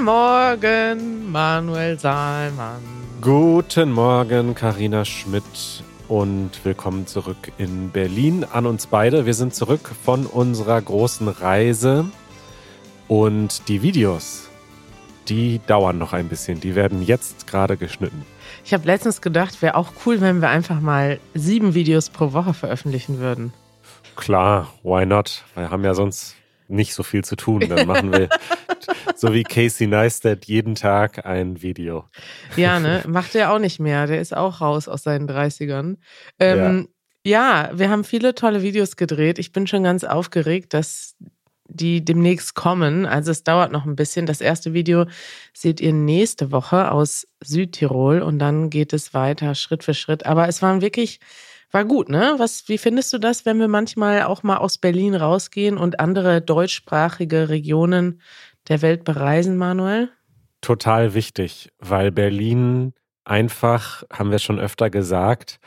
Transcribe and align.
Guten 0.00 0.12
Morgen, 0.12 1.30
Manuel 1.30 1.98
Salmann. 1.98 2.80
Guten 3.20 3.92
Morgen, 3.92 4.54
Karina 4.54 5.04
Schmidt 5.04 5.84
und 6.08 6.52
willkommen 6.64 7.06
zurück 7.06 7.52
in 7.58 7.90
Berlin 7.90 8.46
an 8.50 8.64
uns 8.64 8.86
beide. 8.86 9.26
Wir 9.26 9.34
sind 9.34 9.54
zurück 9.54 9.90
von 10.02 10.24
unserer 10.24 10.80
großen 10.80 11.28
Reise 11.28 12.06
und 13.08 13.68
die 13.68 13.82
Videos, 13.82 14.48
die 15.28 15.60
dauern 15.66 15.98
noch 15.98 16.14
ein 16.14 16.30
bisschen. 16.30 16.60
Die 16.60 16.74
werden 16.74 17.02
jetzt 17.02 17.46
gerade 17.46 17.76
geschnitten. 17.76 18.24
Ich 18.64 18.72
habe 18.72 18.86
letztens 18.86 19.20
gedacht, 19.20 19.60
wäre 19.60 19.74
auch 19.74 19.92
cool, 20.06 20.22
wenn 20.22 20.40
wir 20.40 20.48
einfach 20.48 20.80
mal 20.80 21.20
sieben 21.34 21.74
Videos 21.74 22.08
pro 22.08 22.32
Woche 22.32 22.54
veröffentlichen 22.54 23.18
würden. 23.18 23.52
Klar, 24.16 24.72
why 24.82 25.04
not? 25.04 25.44
Wir 25.54 25.70
haben 25.70 25.84
ja 25.84 25.92
sonst 25.92 26.36
nicht 26.70 26.94
so 26.94 27.02
viel 27.02 27.24
zu 27.24 27.36
tun. 27.36 27.60
Dann 27.68 27.86
machen 27.86 28.12
wir 28.12 28.28
so 29.16 29.32
wie 29.34 29.42
Casey 29.42 29.86
Neistat 29.86 30.46
jeden 30.46 30.74
Tag 30.74 31.26
ein 31.26 31.62
Video. 31.62 32.04
Ja, 32.56 32.80
ne? 32.80 33.02
Macht 33.06 33.34
er 33.34 33.52
auch 33.52 33.58
nicht 33.58 33.80
mehr. 33.80 34.06
Der 34.06 34.20
ist 34.20 34.36
auch 34.36 34.60
raus 34.60 34.88
aus 34.88 35.02
seinen 35.02 35.28
30ern. 35.28 35.96
Ähm, 36.38 36.88
ja. 37.24 37.68
ja, 37.68 37.78
wir 37.78 37.90
haben 37.90 38.04
viele 38.04 38.34
tolle 38.34 38.62
Videos 38.62 38.96
gedreht. 38.96 39.38
Ich 39.38 39.52
bin 39.52 39.66
schon 39.66 39.82
ganz 39.82 40.04
aufgeregt, 40.04 40.74
dass 40.74 41.16
die 41.72 42.04
demnächst 42.04 42.54
kommen. 42.54 43.06
Also 43.06 43.30
es 43.30 43.44
dauert 43.44 43.72
noch 43.72 43.86
ein 43.86 43.96
bisschen. 43.96 44.26
Das 44.26 44.40
erste 44.40 44.72
Video 44.72 45.06
seht 45.54 45.80
ihr 45.80 45.92
nächste 45.92 46.52
Woche 46.52 46.90
aus 46.90 47.26
Südtirol 47.40 48.22
und 48.22 48.38
dann 48.38 48.70
geht 48.70 48.92
es 48.92 49.14
weiter 49.14 49.54
Schritt 49.54 49.84
für 49.84 49.94
Schritt. 49.94 50.26
Aber 50.26 50.48
es 50.48 50.62
waren 50.62 50.80
wirklich 50.80 51.20
war 51.70 51.84
gut, 51.84 52.08
ne? 52.08 52.34
Was, 52.38 52.68
wie 52.68 52.78
findest 52.78 53.12
du 53.12 53.18
das, 53.18 53.46
wenn 53.46 53.58
wir 53.58 53.68
manchmal 53.68 54.24
auch 54.24 54.42
mal 54.42 54.56
aus 54.56 54.78
Berlin 54.78 55.14
rausgehen 55.14 55.78
und 55.78 56.00
andere 56.00 56.42
deutschsprachige 56.42 57.48
Regionen 57.48 58.20
der 58.68 58.82
Welt 58.82 59.04
bereisen, 59.04 59.56
Manuel? 59.56 60.10
Total 60.60 61.14
wichtig, 61.14 61.70
weil 61.78 62.10
Berlin 62.10 62.92
einfach, 63.24 64.02
haben 64.12 64.30
wir 64.30 64.38
schon 64.38 64.58
öfter 64.58 64.90
gesagt, 64.90 65.60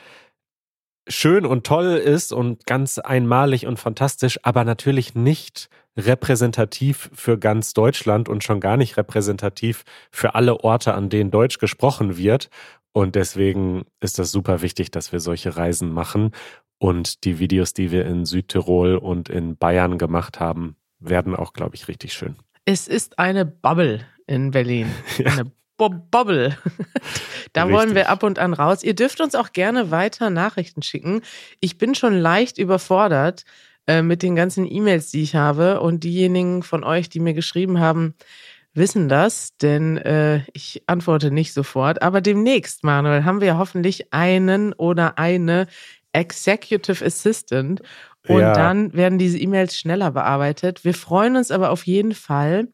schön 1.08 1.46
und 1.46 1.66
toll 1.66 1.96
ist 1.96 2.32
und 2.32 2.66
ganz 2.66 2.98
einmalig 2.98 3.66
und 3.66 3.78
fantastisch, 3.78 4.38
aber 4.42 4.64
natürlich 4.64 5.14
nicht 5.14 5.68
repräsentativ 5.96 7.10
für 7.12 7.38
ganz 7.38 7.72
Deutschland 7.72 8.28
und 8.28 8.42
schon 8.42 8.60
gar 8.60 8.76
nicht 8.76 8.96
repräsentativ 8.96 9.84
für 10.10 10.34
alle 10.34 10.60
Orte, 10.60 10.94
an 10.94 11.08
denen 11.08 11.30
Deutsch 11.30 11.58
gesprochen 11.58 12.16
wird. 12.16 12.50
Und 12.94 13.16
deswegen 13.16 13.86
ist 14.00 14.20
das 14.20 14.30
super 14.30 14.62
wichtig, 14.62 14.92
dass 14.92 15.10
wir 15.10 15.18
solche 15.18 15.56
Reisen 15.56 15.92
machen. 15.92 16.30
Und 16.78 17.24
die 17.24 17.40
Videos, 17.40 17.74
die 17.74 17.90
wir 17.90 18.06
in 18.06 18.24
Südtirol 18.24 18.96
und 18.96 19.28
in 19.28 19.56
Bayern 19.56 19.98
gemacht 19.98 20.38
haben, 20.38 20.76
werden 21.00 21.34
auch, 21.34 21.52
glaube 21.52 21.74
ich, 21.74 21.88
richtig 21.88 22.12
schön. 22.12 22.36
Es 22.64 22.86
ist 22.86 23.18
eine 23.18 23.44
Bubble 23.44 24.06
in 24.26 24.52
Berlin. 24.52 24.86
Ja. 25.18 25.32
Eine 25.32 25.52
Bo 25.76 25.88
Bobble. 25.88 26.56
da 27.52 27.64
Richtig. 27.64 27.76
wollen 27.76 27.94
wir 27.96 28.08
ab 28.10 28.22
und 28.22 28.38
an 28.38 28.54
raus. 28.54 28.84
Ihr 28.84 28.94
dürft 28.94 29.20
uns 29.20 29.34
auch 29.34 29.52
gerne 29.52 29.90
weiter 29.90 30.30
Nachrichten 30.30 30.82
schicken. 30.82 31.22
Ich 31.58 31.78
bin 31.78 31.96
schon 31.96 32.14
leicht 32.14 32.58
überfordert 32.58 33.44
äh, 33.88 34.02
mit 34.02 34.22
den 34.22 34.36
ganzen 34.36 34.70
E-Mails, 34.70 35.10
die 35.10 35.22
ich 35.22 35.34
habe. 35.34 35.80
Und 35.80 36.04
diejenigen 36.04 36.62
von 36.62 36.84
euch, 36.84 37.08
die 37.08 37.18
mir 37.18 37.34
geschrieben 37.34 37.80
haben, 37.80 38.14
wissen 38.74 39.08
das, 39.08 39.56
denn 39.58 39.96
äh, 39.98 40.42
ich 40.52 40.82
antworte 40.86 41.30
nicht 41.30 41.52
sofort. 41.52 42.02
Aber 42.02 42.20
demnächst, 42.20 42.84
Manuel, 42.84 43.24
haben 43.24 43.40
wir 43.40 43.56
hoffentlich 43.58 44.12
einen 44.12 44.72
oder 44.72 45.18
eine 45.18 45.66
Executive 46.12 47.04
Assistant. 47.04 47.82
Und 48.26 48.40
ja. 48.40 48.54
dann 48.54 48.94
werden 48.94 49.18
diese 49.18 49.38
E-Mails 49.38 49.78
schneller 49.78 50.10
bearbeitet. 50.10 50.84
Wir 50.84 50.94
freuen 50.94 51.36
uns 51.36 51.50
aber 51.50 51.70
auf 51.70 51.86
jeden 51.86 52.14
Fall 52.14 52.68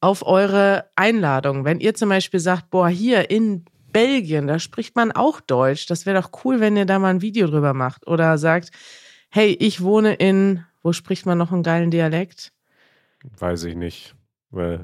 auf 0.00 0.26
eure 0.26 0.90
Einladung. 0.96 1.64
Wenn 1.64 1.80
ihr 1.80 1.94
zum 1.94 2.10
Beispiel 2.10 2.40
sagt, 2.40 2.70
boah, 2.70 2.88
hier 2.88 3.30
in 3.30 3.64
Belgien, 3.92 4.46
da 4.46 4.58
spricht 4.58 4.94
man 4.94 5.12
auch 5.12 5.40
Deutsch. 5.40 5.86
Das 5.86 6.04
wäre 6.04 6.20
doch 6.20 6.44
cool, 6.44 6.60
wenn 6.60 6.76
ihr 6.76 6.84
da 6.84 6.98
mal 6.98 7.08
ein 7.08 7.22
Video 7.22 7.46
drüber 7.46 7.72
macht. 7.72 8.06
Oder 8.06 8.36
sagt, 8.36 8.70
hey, 9.30 9.56
ich 9.58 9.82
wohne 9.82 10.14
in, 10.14 10.64
wo 10.82 10.92
spricht 10.92 11.24
man 11.24 11.38
noch 11.38 11.50
einen 11.50 11.62
geilen 11.62 11.90
Dialekt? 11.90 12.52
Weiß 13.38 13.64
ich 13.64 13.74
nicht. 13.74 14.14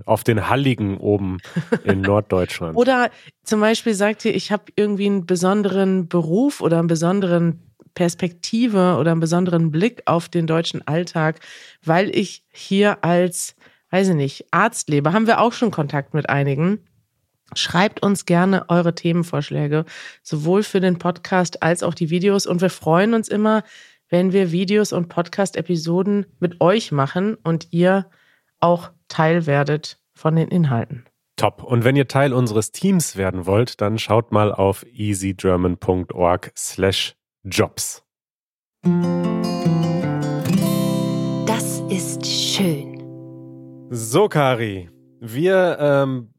Auf 0.05 0.25
den 0.25 0.51
Halligen 0.51 0.99
oben 0.99 1.39
in 1.85 2.01
Norddeutschland. 2.03 2.77
oder 2.77 3.11
zum 3.43 3.61
Beispiel 3.61 3.95
sagt 3.95 4.25
ihr, 4.25 4.35
ich 4.35 4.53
habe 4.53 4.65
irgendwie 4.77 5.07
einen 5.07 5.25
besonderen 5.25 6.09
Beruf 6.09 6.61
oder 6.61 6.79
einen 6.79 6.89
besonderen 6.89 7.73
Perspektive 7.95 8.97
oder 8.99 9.13
einen 9.13 9.21
besonderen 9.21 9.71
Blick 9.71 10.03
auf 10.07 10.29
den 10.29 10.47
deutschen 10.47 10.87
Alltag, 10.87 11.41
weil 11.85 12.15
ich 12.15 12.45
hier 12.51 13.05
als, 13.05 13.55
weiß 13.91 14.09
ich 14.09 14.15
nicht, 14.15 14.47
Arzt 14.51 14.89
lebe. 14.89 15.13
Haben 15.13 15.27
wir 15.27 15.41
auch 15.41 15.53
schon 15.53 15.71
Kontakt 15.71 16.15
mit 16.15 16.29
einigen. 16.29 16.81
Schreibt 17.55 18.03
uns 18.03 18.25
gerne 18.25 18.69
eure 18.71 18.95
Themenvorschläge, 18.95 19.85
sowohl 20.23 20.63
für 20.63 20.81
den 20.81 20.99
Podcast 20.99 21.63
als 21.63 21.83
auch 21.83 21.95
die 21.95 22.09
Videos. 22.09 22.47
Und 22.47 22.63
wir 22.63 22.71
freuen 22.71 23.13
uns 23.13 23.29
immer, 23.29 23.63
wenn 24.09 24.33
wir 24.33 24.53
Videos 24.53 24.93
und 24.93 25.09
Podcast-Episoden 25.09 26.27
mit 26.41 26.61
euch 26.61 26.93
machen 26.93 27.37
und 27.43 27.69
ihr 27.71 28.07
auch 28.61 28.91
Teil 29.13 29.45
werdet 29.47 30.01
von 30.15 30.37
den 30.37 30.49
Inhalten. 30.49 31.05
Top. 31.37 31.63
Und 31.63 31.85
wenn 31.85 31.97
ihr 31.97 32.09
Teil 32.09 32.33
unseres 32.33 32.73
Teams 32.73 33.17
werden 33.17 33.45
wollt, 33.45 33.83
dann 33.83 33.99
schaut 33.99 34.33
mal 34.33 34.53
auf 34.53 34.87
easygerman.org 34.91 36.51
slash 36.57 37.15
jobs. 37.45 38.03
Das 41.47 41.81
ist 41.91 42.27
schön. 42.27 43.03
So, 43.91 44.29
Kari, 44.29 44.89
wir 45.21 45.77
ähm, 45.79 46.33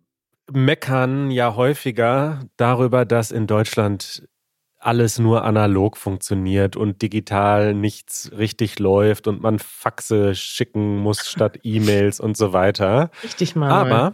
meckern 0.51 1.29
ja 1.29 1.55
häufiger 1.55 2.39
darüber, 2.57 3.05
dass 3.05 3.29
in 3.29 3.45
Deutschland 3.45 4.27
alles 4.85 5.19
nur 5.19 5.43
analog 5.43 5.97
funktioniert 5.97 6.75
und 6.75 7.01
digital 7.01 7.73
nichts 7.73 8.31
richtig 8.37 8.79
läuft 8.79 9.27
und 9.27 9.41
man 9.41 9.59
Faxe 9.59 10.35
schicken 10.35 10.97
muss 10.97 11.27
statt 11.29 11.59
E-Mails 11.63 12.19
und 12.19 12.37
so 12.37 12.53
weiter. 12.53 13.09
Richtig 13.23 13.55
mal. 13.55 13.71
Aber 13.71 14.13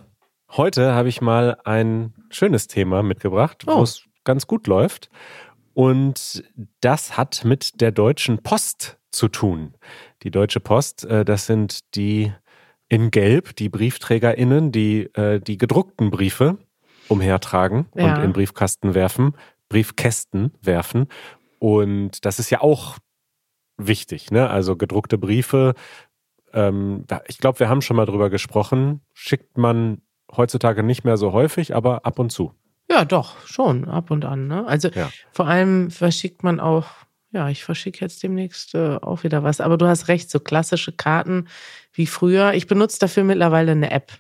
heute 0.52 0.94
habe 0.94 1.10
ich 1.10 1.22
mal 1.22 1.58
ein 1.66 2.14
schönes 2.30 2.68
Thema 2.68 3.04
mitgebracht, 3.04 3.64
oh. 3.68 3.78
wo 3.78 3.84
es 3.84 4.04
ganz 4.24 4.48
gut 4.48 4.68
läuft. 4.68 5.10
Und 5.74 6.44
das 6.82 7.18
hat 7.18 7.46
mit 7.46 7.82
der 7.82 7.92
Deutschen 7.92 8.44
Post 8.44 8.98
zu 9.12 9.28
tun. 9.28 9.76
Die 10.24 10.32
Deutsche 10.32 10.60
Post, 10.60 11.06
äh, 11.06 11.26
das 11.26 11.46
sind 11.46 11.96
die 11.96 12.34
in 12.90 13.12
Gelb, 13.12 13.56
die 13.56 13.70
BriefträgerInnen, 13.70 14.72
die 14.72 15.04
äh, 15.14 15.40
die 15.40 15.58
gedruckten 15.58 16.10
Briefe 16.10 16.58
umhertragen 17.08 17.88
ja. 17.96 18.16
und 18.16 18.24
in 18.24 18.34
Briefkasten 18.34 18.94
werfen. 18.94 19.34
Briefkästen 19.70 20.52
werfen. 20.62 21.08
Und 21.60 22.26
das 22.26 22.40
ist 22.40 22.50
ja 22.50 22.62
auch 22.62 22.98
wichtig, 23.78 24.32
ne? 24.32 24.50
Also 24.50 24.76
gedruckte 24.76 25.18
Briefe. 25.18 25.74
Ähm, 26.54 27.06
ich 27.28 27.38
glaube, 27.38 27.60
wir 27.60 27.70
haben 27.70 27.82
schon 27.82 27.96
mal 27.96 28.06
drüber 28.06 28.30
gesprochen. 28.30 29.02
Schickt 29.14 29.58
man 29.58 30.02
heutzutage 30.36 30.84
nicht 30.84 31.04
mehr 31.04 31.18
so 31.18 31.34
häufig, 31.34 31.76
aber 31.76 32.06
ab 32.06 32.20
und 32.20 32.32
zu. 32.32 32.54
Ja, 32.90 33.06
doch, 33.06 33.46
schon, 33.46 33.88
ab 33.88 34.10
und 34.12 34.26
an. 34.26 34.48
Ne? 34.48 34.66
Also 34.66 34.90
ja. 34.90 35.10
vor 35.32 35.48
allem 35.48 35.92
verschickt 35.92 36.44
man 36.44 36.60
auch, 36.60 36.88
ja, 37.32 37.50
ich 37.50 37.64
verschicke 37.64 38.00
jetzt 38.02 38.24
demnächst 38.24 38.74
äh, 38.74 38.96
auch 38.96 39.24
wieder 39.24 39.44
was. 39.44 39.62
Aber 39.62 39.78
du 39.78 39.88
hast 39.88 40.08
recht, 40.08 40.32
so 40.32 40.40
klassische 40.40 40.92
Karten 40.92 41.48
wie 41.94 42.08
früher. 42.08 42.54
Ich 42.54 42.66
benutze 42.66 43.00
dafür 43.00 43.24
mittlerweile 43.24 43.72
eine 43.72 43.92
App. 43.92 44.14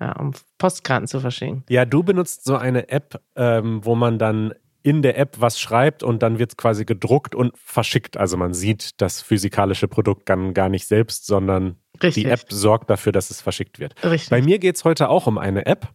Ja, 0.00 0.12
um 0.12 0.32
Postkarten 0.58 1.08
zu 1.08 1.20
verschicken. 1.20 1.64
Ja, 1.70 1.86
du 1.86 2.02
benutzt 2.02 2.44
so 2.44 2.56
eine 2.56 2.90
App, 2.90 3.20
ähm, 3.34 3.82
wo 3.82 3.94
man 3.94 4.18
dann 4.18 4.52
in 4.86 5.02
der 5.02 5.18
App 5.18 5.40
was 5.40 5.58
schreibt 5.58 6.04
und 6.04 6.22
dann 6.22 6.38
wird 6.38 6.52
es 6.52 6.56
quasi 6.56 6.84
gedruckt 6.84 7.34
und 7.34 7.52
verschickt. 7.58 8.16
Also 8.16 8.36
man 8.36 8.54
sieht 8.54 9.00
das 9.00 9.20
physikalische 9.20 9.88
Produkt 9.88 10.28
dann 10.28 10.54
gar 10.54 10.68
nicht 10.68 10.86
selbst, 10.86 11.26
sondern 11.26 11.74
Richtig. 12.00 12.22
die 12.22 12.30
App 12.30 12.44
sorgt 12.50 12.88
dafür, 12.88 13.10
dass 13.10 13.30
es 13.30 13.40
verschickt 13.40 13.80
wird. 13.80 13.96
Richtig. 14.04 14.30
Bei 14.30 14.40
mir 14.40 14.60
geht 14.60 14.76
es 14.76 14.84
heute 14.84 15.08
auch 15.08 15.26
um 15.26 15.38
eine 15.38 15.66
App, 15.66 15.88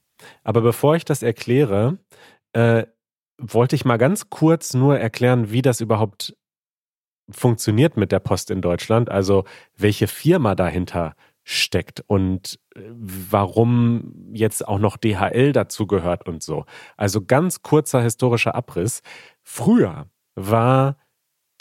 aber 0.44 0.60
bevor 0.60 0.98
ich 0.98 1.06
das 1.06 1.24
erkläre, 1.24 2.00
äh, 2.52 2.84
wollte 3.38 3.78
ich 3.78 3.86
mal 3.86 3.96
ganz 3.96 4.30
kurz 4.30 4.74
nur 4.74 5.00
erklären, 5.00 5.54
wie 5.54 5.62
das 5.62 5.80
überhaupt 5.80 6.36
funktioniert 7.30 7.96
mit 7.96 8.12
der 8.12 8.20
Post 8.20 8.52
in 8.52 8.62
Deutschland, 8.62 9.10
also 9.10 9.46
welche 9.78 10.08
Firma 10.08 10.54
dahinter 10.54 11.16
steckt 11.44 12.04
und 12.08 12.60
äh, 12.76 12.82
warum 12.92 14.32
jetzt 14.34 14.68
auch 14.68 14.80
noch 14.80 14.98
DHL 14.98 15.54
dazu 15.54 15.88
gehört 15.88 16.28
und 16.28 16.44
so. 16.44 16.66
Also 16.98 17.24
ganz 17.26 17.62
kurzer 17.62 18.02
historischer 18.02 18.56
Abriss. 18.56 19.02
Früher 19.44 20.08
war 20.36 20.98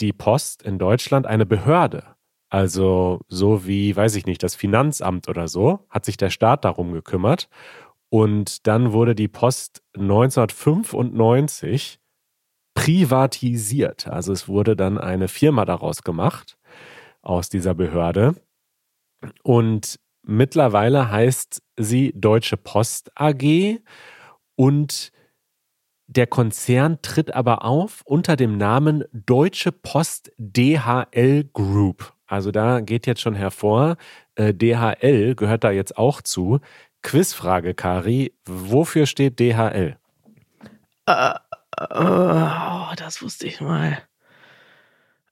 die 0.00 0.12
Post 0.12 0.62
in 0.62 0.78
Deutschland 0.78 1.26
eine 1.26 1.46
Behörde. 1.46 2.04
Also 2.48 3.20
so 3.28 3.66
wie, 3.66 3.94
weiß 3.94 4.16
ich 4.16 4.26
nicht, 4.26 4.42
das 4.42 4.56
Finanzamt 4.56 5.28
oder 5.28 5.46
so, 5.48 5.86
hat 5.88 6.04
sich 6.04 6.16
der 6.16 6.30
Staat 6.30 6.64
darum 6.64 6.92
gekümmert. 6.92 7.48
Und 8.08 8.66
dann 8.66 8.92
wurde 8.92 9.14
die 9.14 9.28
Post 9.28 9.82
1995 9.96 12.00
privatisiert. 12.74 14.08
Also 14.08 14.32
es 14.32 14.48
wurde 14.48 14.74
dann 14.74 14.98
eine 14.98 15.28
Firma 15.28 15.64
daraus 15.64 16.02
gemacht 16.02 16.58
aus 17.22 17.48
dieser 17.48 17.74
Behörde. 17.74 18.34
Und 19.42 19.98
mittlerweile 20.22 21.10
heißt 21.10 21.62
sie 21.76 22.12
Deutsche 22.14 22.56
Post 22.56 23.10
AG 23.14 23.80
und 24.56 25.12
der 26.06 26.26
Konzern 26.26 27.00
tritt 27.02 27.34
aber 27.34 27.64
auf 27.64 28.02
unter 28.04 28.34
dem 28.34 28.58
Namen 28.58 29.04
Deutsche 29.12 29.70
Post 29.70 30.32
DHL 30.38 31.44
Group. 31.52 32.12
Also 32.26 32.50
da 32.50 32.80
geht 32.80 33.06
jetzt 33.06 33.20
schon 33.20 33.34
hervor, 33.34 33.96
äh, 34.34 34.52
DHL 34.52 35.34
gehört 35.34 35.64
da 35.64 35.70
jetzt 35.70 35.96
auch 35.96 36.20
zu. 36.20 36.60
Quizfrage, 37.02 37.74
Kari. 37.74 38.34
Wofür 38.44 39.06
steht 39.06 39.38
DHL? 39.38 39.96
Äh, 41.06 41.34
oh, 41.90 42.92
das 42.96 43.22
wusste 43.22 43.46
ich 43.46 43.60
mal. 43.60 44.02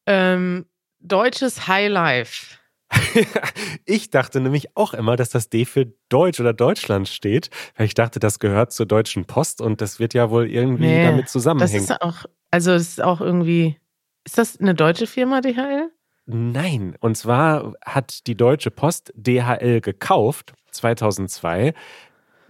Ähm, 0.06 0.66
deutsches 1.00 1.66
Highlife. 1.68 2.57
ich 3.84 4.10
dachte 4.10 4.40
nämlich 4.40 4.76
auch 4.76 4.94
immer, 4.94 5.16
dass 5.16 5.30
das 5.30 5.50
D 5.50 5.64
für 5.64 5.92
Deutsch 6.08 6.40
oder 6.40 6.52
Deutschland 6.52 7.08
steht, 7.08 7.50
weil 7.76 7.86
ich 7.86 7.94
dachte, 7.94 8.18
das 8.18 8.38
gehört 8.38 8.72
zur 8.72 8.86
Deutschen 8.86 9.26
Post 9.26 9.60
und 9.60 9.80
das 9.80 9.98
wird 9.98 10.14
ja 10.14 10.30
wohl 10.30 10.48
irgendwie 10.50 10.86
nee, 10.86 11.04
damit 11.04 11.28
zusammenhängen. 11.28 11.86
Das 11.86 11.96
ist 11.96 12.02
auch, 12.02 12.24
also 12.50 12.72
das 12.72 12.82
ist 12.82 13.02
auch 13.02 13.20
irgendwie, 13.20 13.76
ist 14.24 14.38
das 14.38 14.58
eine 14.58 14.74
deutsche 14.74 15.06
Firma, 15.06 15.40
DHL? 15.40 15.90
Nein, 16.26 16.94
und 17.00 17.16
zwar 17.16 17.74
hat 17.84 18.26
die 18.26 18.36
Deutsche 18.36 18.70
Post 18.70 19.12
DHL 19.16 19.80
gekauft 19.80 20.52
2002. 20.72 21.72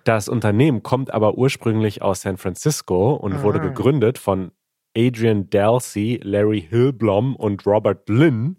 Das 0.05 0.29
Unternehmen 0.29 0.83
kommt 0.83 1.13
aber 1.13 1.37
ursprünglich 1.37 2.03
aus 2.03 2.23
San 2.23 2.39
Francisco 2.39 3.15
und 3.15 3.35
ah. 3.35 3.43
wurde 3.43 3.61
gegründet 3.61 4.19
von 4.19 4.53
Adrian 4.97 5.49
Dalsey, 5.51 6.21
Larry 6.23 6.67
Hillblom 6.69 7.37
und 7.37 7.67
Robert 7.67 8.09
Lynn 8.09 8.57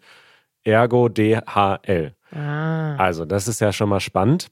ergo 0.64 1.10
DHL. 1.10 2.16
Ah. 2.32 2.96
Also, 2.98 3.26
das 3.26 3.48
ist 3.48 3.62
ja 3.62 3.74
schon 3.74 3.90
mal 3.90 4.00
spannend. 4.00 4.50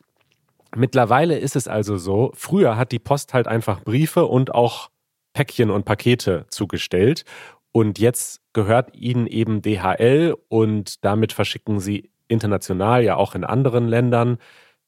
Mittlerweile 0.76 1.38
ist 1.38 1.56
es 1.56 1.68
also 1.68 1.98
so, 1.98 2.32
früher 2.36 2.78
hat 2.78 2.92
die 2.92 3.00
Post 3.00 3.34
halt 3.34 3.48
einfach 3.48 3.84
Briefe 3.84 4.26
und 4.26 4.54
auch 4.54 4.90
Päckchen 5.34 5.70
und 5.70 5.86
Pakete 5.86 6.46
zugestellt. 6.50 7.24
Und 7.72 8.00
jetzt 8.00 8.42
gehört 8.54 8.96
ihnen 8.96 9.28
eben 9.28 9.62
DHL 9.62 10.36
und 10.50 11.04
damit 11.06 11.32
verschicken 11.32 11.80
sie 11.80 12.10
international, 12.28 13.04
ja 13.04 13.16
auch 13.16 13.36
in 13.36 13.44
anderen 13.44 13.88
Ländern, 13.88 14.38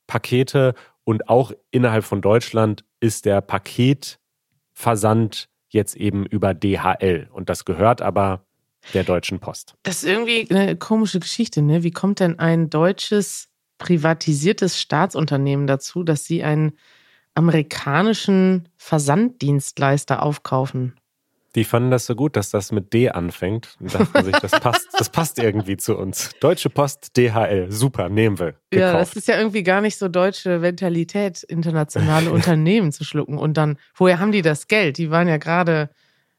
Pakete. 0.07 0.73
Und 1.03 1.29
auch 1.29 1.51
innerhalb 1.71 2.03
von 2.03 2.21
Deutschland 2.21 2.83
ist 2.99 3.25
der 3.25 3.41
Paketversand 3.41 5.49
jetzt 5.69 5.95
eben 5.95 6.25
über 6.25 6.53
DHL. 6.53 7.29
Und 7.31 7.49
das 7.49 7.63
gehört 7.63 8.01
aber 8.01 8.43
der 8.93 9.03
Deutschen 9.03 9.39
Post. 9.39 9.75
Das 9.83 10.03
ist 10.03 10.09
irgendwie 10.09 10.47
eine 10.49 10.75
komische 10.75 11.19
Geschichte, 11.19 11.61
ne? 11.61 11.83
Wie 11.83 11.91
kommt 11.91 12.19
denn 12.19 12.39
ein 12.39 12.69
deutsches 12.69 13.49
privatisiertes 13.77 14.79
Staatsunternehmen 14.79 15.67
dazu, 15.67 16.03
dass 16.03 16.25
sie 16.25 16.43
einen 16.43 16.73
amerikanischen 17.33 18.67
Versanddienstleister 18.77 20.21
aufkaufen? 20.21 20.99
Die 21.55 21.63
fanden 21.63 21.89
das 21.89 22.05
so 22.05 22.15
gut, 22.15 22.35
dass 22.35 22.51
das 22.51 22.71
mit 22.71 22.93
D 22.93 23.09
anfängt 23.09 23.75
und 23.79 23.93
dachten 23.93 24.23
sich, 24.23 24.35
das 24.37 24.51
passt, 24.51 24.87
das 24.97 25.09
passt 25.09 25.39
irgendwie 25.39 25.77
zu 25.77 25.97
uns. 25.97 26.31
Deutsche 26.39 26.69
Post 26.69 27.17
DHL, 27.17 27.71
super, 27.71 28.07
nehmen 28.07 28.37
wir. 28.37 28.53
Gekauft. 28.69 28.71
Ja, 28.71 28.93
das 28.93 29.15
ist 29.15 29.27
ja 29.27 29.37
irgendwie 29.37 29.63
gar 29.63 29.81
nicht 29.81 29.97
so 29.97 30.09
deutsche 30.09 30.59
Mentalität, 30.59 31.41
internationale 31.41 32.31
Unternehmen 32.31 32.91
zu 32.91 33.03
schlucken. 33.03 33.39
Und 33.39 33.57
dann, 33.57 33.77
woher 33.95 34.19
haben 34.19 34.31
die 34.31 34.43
das 34.43 34.67
Geld? 34.67 34.99
Die 34.99 35.09
waren 35.09 35.27
ja 35.27 35.37
gerade 35.37 35.89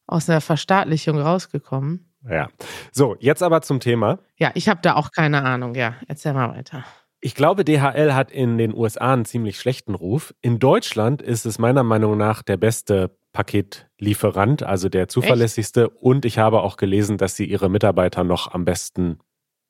aus 0.07 0.27
der 0.27 0.41
Verstaatlichung 0.41 1.19
rausgekommen. 1.19 2.10
Ja. 2.29 2.49
So, 2.93 3.17
jetzt 3.21 3.43
aber 3.43 3.63
zum 3.63 3.81
Thema. 3.81 4.19
Ja, 4.37 4.51
ich 4.55 4.69
habe 4.69 4.81
da 4.83 4.95
auch 4.95 5.13
keine 5.13 5.43
Ahnung. 5.43 5.75
Ja, 5.75 5.97
erzähl 6.07 6.33
mal 6.33 6.51
weiter. 6.51 6.85
Ich 7.23 7.35
glaube, 7.35 7.65
DHL 7.65 8.15
hat 8.15 8.31
in 8.31 8.57
den 8.57 8.75
USA 8.75 9.13
einen 9.13 9.27
ziemlich 9.27 9.59
schlechten 9.59 9.95
Ruf. 9.95 10.35
In 10.41 10.59
Deutschland 10.59 11.21
ist 11.21 11.45
es 11.45 11.59
meiner 11.59 11.83
Meinung 11.83 12.17
nach 12.17 12.43
der 12.43 12.57
beste 12.57 13.15
Paketlieferant, 13.33 14.63
also 14.63 14.89
der 14.89 15.09
zuverlässigste. 15.09 15.85
Echt? 15.85 15.97
Und 16.03 16.25
ich 16.25 16.39
habe 16.39 16.63
auch 16.63 16.77
gelesen, 16.77 17.19
dass 17.19 17.37
sie 17.37 17.45
ihre 17.45 17.69
Mitarbeiter 17.69 18.25
noch 18.25 18.53
am 18.53 18.65
besten 18.65 19.19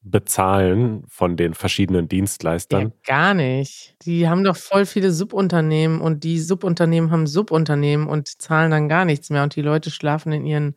bezahlen 0.03 1.05
von 1.09 1.37
den 1.37 1.55
verschiedenen 1.55 2.09
Dienstleistern? 2.09 2.81
Ja, 2.81 2.93
gar 3.05 3.35
nicht. 3.35 3.97
Die 4.03 4.29
haben 4.29 4.45
doch 4.45 4.57
voll 4.57 4.87
viele 4.87 5.13
Subunternehmen 5.13 6.01
und 6.01 6.25
die 6.25 6.39
Subunternehmen 6.39 7.11
haben 7.11 7.27
Subunternehmen 7.27 8.07
und 8.07 8.41
zahlen 8.41 8.71
dann 8.71 8.89
gar 8.89 9.05
nichts 9.05 9.29
mehr 9.31 9.43
und 9.43 9.57
die 9.57 9.63
Leute 9.63 9.91
schlafen 9.91 10.33
in 10.33 10.47
ihren 10.47 10.75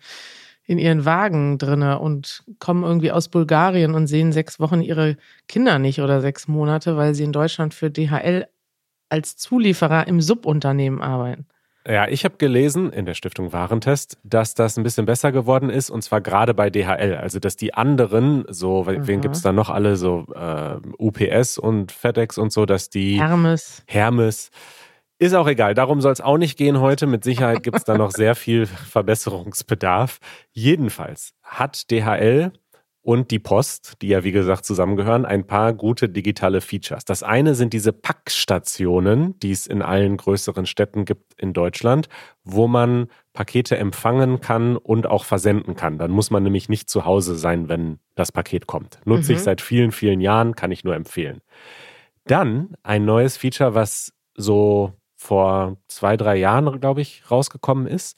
in 0.66 0.78
ihren 0.78 1.06
Wagen 1.06 1.58
drinne 1.58 2.00
und 2.00 2.44
kommen 2.60 2.84
irgendwie 2.84 3.12
aus 3.12 3.30
Bulgarien 3.30 3.96
und 3.96 4.08
sehen 4.08 4.32
sechs 4.32 4.60
Wochen 4.60 4.82
ihre 4.82 5.18
Kinder 5.48 5.80
nicht 5.80 6.02
oder 6.02 6.22
sechs 6.22 6.48
Monate, 6.48 6.96
weil 6.96 7.16
sie 7.16 7.24
in 7.24 7.34
Deutschland 7.34 7.74
für 7.74 7.92
DHL 7.92 8.48
als 9.10 9.36
Zulieferer 9.38 10.08
im 10.08 10.22
Subunternehmen 10.22 11.02
arbeiten. 11.02 11.46
Ja, 11.86 12.08
ich 12.08 12.24
habe 12.24 12.38
gelesen 12.38 12.94
in 12.94 13.06
der 13.06 13.14
Stiftung 13.14 13.52
Warentest, 13.52 14.18
dass 14.24 14.56
das 14.56 14.78
ein 14.78 14.84
bisschen 14.84 15.06
besser 15.06 15.34
geworden 15.34 15.70
ist 15.70 15.90
und 15.90 16.02
zwar 16.02 16.22
gerade 16.22 16.54
bei 16.54 16.70
DHL. 16.70 17.16
Also, 17.16 17.40
dass 17.40 17.58
die 17.58 17.74
anderen, 17.74 18.46
so, 18.48 18.84
mhm. 18.84 19.06
wen 19.08 19.20
gibt 19.20 19.36
es 19.36 19.42
da 19.42 19.52
noch 19.52 19.70
alle, 19.70 19.98
so 19.98 20.26
äh, 20.34 20.78
UPS 20.98 21.58
und 21.58 21.92
FedEx 21.92 22.38
und 22.38 22.54
so, 22.54 22.66
dass 22.66 22.90
die. 22.90 23.20
Hermes. 23.20 23.84
Hermes 23.88 24.50
ist 25.24 25.34
auch 25.34 25.48
egal, 25.48 25.74
darum 25.74 26.02
soll 26.02 26.12
es 26.12 26.22
auch 26.22 26.38
nicht 26.38 26.58
gehen 26.58 26.80
heute. 26.80 27.08
Mit 27.08 27.24
Sicherheit 27.24 27.64
gibt 27.64 27.78
es 27.78 27.84
da 27.84 27.98
noch 27.98 28.12
sehr 28.12 28.36
viel 28.36 28.66
Verbesserungsbedarf. 28.66 30.20
Jedenfalls 30.52 31.34
hat 31.42 31.90
DHL 31.92 32.52
und 33.04 33.32
die 33.32 33.40
Post, 33.40 34.02
die 34.02 34.08
ja 34.08 34.24
wie 34.24 34.32
gesagt 34.32 34.66
zusammengehören, 34.66 35.26
ein 35.26 35.46
paar 35.46 35.74
gute 35.74 36.08
digitale 36.08 36.62
Features. 36.62 37.04
Das 37.04 37.22
eine 37.22 37.54
sind 37.54 37.74
diese 37.74 37.92
Packstationen, 37.92 39.38
die 39.40 39.52
es 39.52 39.68
in 39.68 39.82
allen 39.82 40.16
größeren 40.16 40.66
Städten 40.66 41.04
gibt 41.04 41.34
in 41.40 41.52
Deutschland, 41.52 42.08
wo 42.46 42.68
man 42.68 43.08
Pakete 43.34 43.78
empfangen 43.78 44.40
kann 44.40 44.78
und 44.78 45.06
auch 45.06 45.26
versenden 45.26 45.76
kann. 45.76 45.98
Dann 45.98 46.12
muss 46.12 46.32
man 46.32 46.44
nämlich 46.44 46.70
nicht 46.70 46.90
zu 46.90 47.04
Hause 47.04 47.36
sein, 47.36 47.68
wenn 47.68 48.00
das 48.16 48.32
Paket 48.32 48.68
kommt. 48.68 49.00
Nutze 49.04 49.34
mhm. 49.34 49.38
ich 49.38 49.44
seit 49.44 49.60
vielen, 49.60 49.92
vielen 49.92 50.22
Jahren, 50.22 50.56
kann 50.56 50.72
ich 50.72 50.86
nur 50.86 50.96
empfehlen. 50.96 51.42
Dann 52.26 52.76
ein 52.84 53.04
neues 53.04 53.36
Feature, 53.36 53.76
was 53.76 54.14
so 54.36 54.94
vor 55.24 55.78
zwei, 55.88 56.18
drei 56.18 56.36
Jahren, 56.36 56.80
glaube 56.80 57.02
ich, 57.02 57.24
rausgekommen 57.32 57.88
ist. 57.88 58.18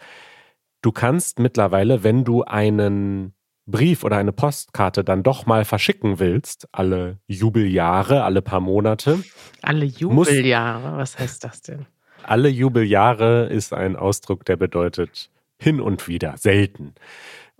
Du 0.81 0.91
kannst 0.91 1.39
mittlerweile, 1.39 2.03
wenn 2.03 2.23
du 2.23 2.43
einen 2.43 3.33
Brief 3.67 4.03
oder 4.03 4.17
eine 4.17 4.31
Postkarte 4.31 5.03
dann 5.03 5.23
doch 5.23 5.45
mal 5.45 5.65
verschicken 5.65 6.19
willst, 6.19 6.67
alle 6.71 7.19
Jubeljahre, 7.27 8.23
alle 8.23 8.41
paar 8.41 8.59
Monate. 8.59 9.23
Alle 9.61 9.85
Jubeljahre, 9.85 10.97
was 10.97 11.17
heißt 11.17 11.43
das 11.43 11.61
denn? 11.61 11.85
Alle 12.23 12.49
Jubeljahre 12.49 13.47
ist 13.47 13.73
ein 13.73 13.95
Ausdruck, 13.95 14.45
der 14.45 14.57
bedeutet 14.57 15.29
hin 15.59 15.79
und 15.79 16.07
wieder, 16.07 16.37
selten. 16.37 16.95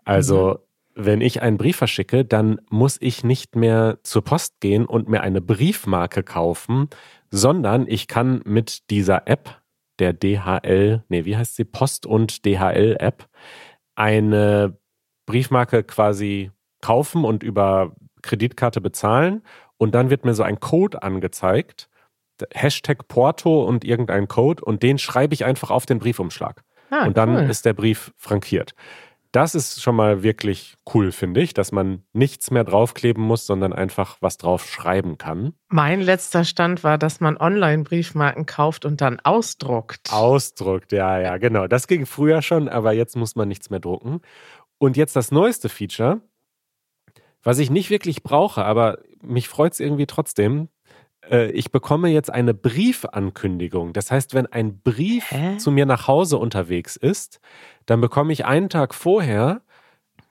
Also. 0.03 0.64
Wenn 0.95 1.19
ich 1.19 1.41
einen 1.41 1.57
Brief 1.57 1.75
verschicke, 1.75 2.23
dann 2.23 2.59
muss 2.69 2.97
ich 3.01 3.23
nicht 3.23 3.55
mehr 3.55 3.99
zur 4.03 4.23
Post 4.23 4.61
gehen 4.61 4.85
und 4.85 5.09
mir 5.09 5.21
eine 5.21 5.41
Briefmarke 5.41 6.23
kaufen, 6.23 6.89
sondern 7.29 7.85
ich 7.87 8.07
kann 8.07 8.41
mit 8.45 8.89
dieser 8.89 9.27
App, 9.27 9.61
der 9.99 10.13
DHL, 10.13 11.03
nee, 11.09 11.25
wie 11.25 11.37
heißt 11.37 11.55
sie? 11.55 11.65
Post- 11.65 12.05
und 12.05 12.45
DHL-App, 12.45 13.27
eine 13.95 14.77
Briefmarke 15.25 15.83
quasi 15.83 16.51
kaufen 16.81 17.25
und 17.25 17.43
über 17.43 17.95
Kreditkarte 18.21 18.81
bezahlen. 18.81 19.41
Und 19.77 19.95
dann 19.95 20.09
wird 20.09 20.25
mir 20.25 20.33
so 20.33 20.43
ein 20.43 20.59
Code 20.59 21.03
angezeigt, 21.03 21.89
Hashtag 22.53 23.07
Porto 23.07 23.63
und 23.63 23.83
irgendein 23.85 24.27
Code, 24.27 24.63
und 24.63 24.83
den 24.83 24.97
schreibe 24.97 25.33
ich 25.33 25.45
einfach 25.45 25.71
auf 25.71 25.85
den 25.85 25.99
Briefumschlag. 25.99 26.63
Ah, 26.89 27.05
und 27.05 27.17
dann 27.17 27.35
cool. 27.35 27.49
ist 27.49 27.65
der 27.65 27.73
Brief 27.73 28.13
frankiert. 28.17 28.75
Das 29.35 29.53
ist 29.53 29.81
schon 29.81 29.97
mal 29.97 30.23
wirklich 30.23 30.75
cool, 30.93 31.11
finde 31.11 31.41
ich, 31.41 31.53
dass 31.53 31.73
man 31.73 32.03
nichts 32.13 32.51
mehr 32.51 32.63
draufkleben 32.63 33.21
muss, 33.21 33.45
sondern 33.45 33.73
einfach 33.73 34.15
was 34.21 34.37
drauf 34.37 34.65
schreiben 34.65 35.17
kann. 35.17 35.51
Mein 35.67 35.99
letzter 35.99 36.45
Stand 36.45 36.85
war, 36.85 36.97
dass 36.97 37.19
man 37.19 37.35
Online-Briefmarken 37.35 38.45
kauft 38.45 38.85
und 38.85 39.01
dann 39.01 39.19
ausdruckt. 39.19 40.13
Ausdruckt, 40.13 40.93
ja, 40.93 41.19
ja, 41.19 41.35
genau. 41.35 41.67
Das 41.67 41.87
ging 41.87 42.05
früher 42.05 42.41
schon, 42.41 42.69
aber 42.69 42.93
jetzt 42.93 43.17
muss 43.17 43.35
man 43.35 43.49
nichts 43.49 43.69
mehr 43.69 43.81
drucken. 43.81 44.21
Und 44.77 44.95
jetzt 44.95 45.17
das 45.17 45.31
neueste 45.31 45.67
Feature, 45.67 46.21
was 47.43 47.59
ich 47.59 47.69
nicht 47.69 47.89
wirklich 47.89 48.23
brauche, 48.23 48.63
aber 48.63 48.99
mich 49.21 49.49
freut 49.49 49.73
es 49.73 49.81
irgendwie 49.81 50.05
trotzdem. 50.05 50.69
Äh, 51.29 51.51
ich 51.51 51.71
bekomme 51.71 52.09
jetzt 52.09 52.31
eine 52.31 52.53
Briefankündigung. 52.53 53.93
Das 53.93 54.11
heißt, 54.11 54.33
wenn 54.33 54.47
ein 54.47 54.79
Brief 54.79 55.31
Hä? 55.31 55.57
zu 55.57 55.71
mir 55.71 55.85
nach 55.85 56.07
Hause 56.07 56.37
unterwegs 56.37 56.95
ist, 56.95 57.39
dann 57.85 58.01
bekomme 58.01 58.33
ich 58.33 58.45
einen 58.45 58.69
Tag 58.69 58.93
vorher 58.93 59.61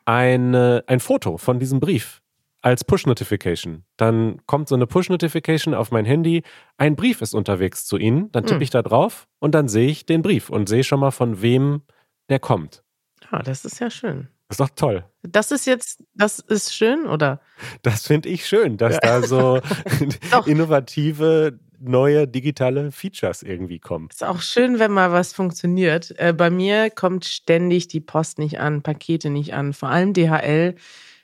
eine, 0.05 0.85
ein 0.87 1.01
Foto 1.01 1.39
von 1.39 1.59
diesem 1.59 1.81
Brief 1.81 2.21
als 2.61 2.83
Push-Notification. 2.85 3.85
Dann 3.99 4.41
kommt 4.47 4.69
so 4.69 4.75
eine 4.75 4.87
Push-Notification 4.87 5.75
auf 5.75 5.91
mein 5.91 6.07
Handy, 6.07 6.43
ein 6.79 6.97
Brief 6.97 7.21
ist 7.21 7.35
unterwegs 7.35 7.85
zu 7.85 7.99
Ihnen, 7.99 8.33
dann 8.33 8.45
tippe 8.45 8.57
hm. 8.57 8.63
ich 8.63 8.71
da 8.71 8.83
drauf 8.83 9.29
und 9.39 9.55
dann 9.55 9.69
sehe 9.69 9.89
ich 9.89 10.07
den 10.07 10.23
Brief 10.23 10.49
und 10.49 10.69
sehe 10.69 10.83
schon 10.83 11.01
mal, 11.01 11.11
von 11.11 11.43
wem 11.43 11.83
der 12.31 12.39
kommt. 12.39 12.83
Ah, 13.31 13.43
das 13.43 13.67
ist 13.67 13.81
ja 13.81 13.91
schön. 13.91 14.29
Das 14.56 14.68
ist 14.68 14.70
doch 14.70 14.76
toll. 14.76 15.04
Das 15.23 15.50
ist 15.50 15.66
jetzt, 15.66 16.04
das 16.14 16.38
ist 16.38 16.75
schön, 16.75 17.06
oder? 17.06 17.40
Das 17.82 18.06
finde 18.06 18.28
ich 18.28 18.46
schön, 18.46 18.76
dass 18.76 18.94
ja. 18.94 19.00
da 19.00 19.23
so 19.23 19.61
innovative 20.46 21.58
neue 21.80 22.28
digitale 22.28 22.92
Features 22.92 23.42
irgendwie 23.42 23.80
kommen. 23.80 24.08
Ist 24.11 24.23
auch 24.23 24.40
schön, 24.40 24.78
wenn 24.78 24.92
mal 24.92 25.11
was 25.11 25.32
funktioniert. 25.32 26.14
Äh, 26.18 26.32
bei 26.32 26.50
mir 26.50 26.90
kommt 26.90 27.25
ständig 27.25 27.88
die 27.88 28.00
Post 28.00 28.38
nicht 28.38 28.61
an, 28.61 28.82
Pakete 28.82 29.28
nicht 29.28 29.54
an. 29.54 29.73
Vor 29.73 29.88
allem 29.88 30.12
DHL 30.12 30.76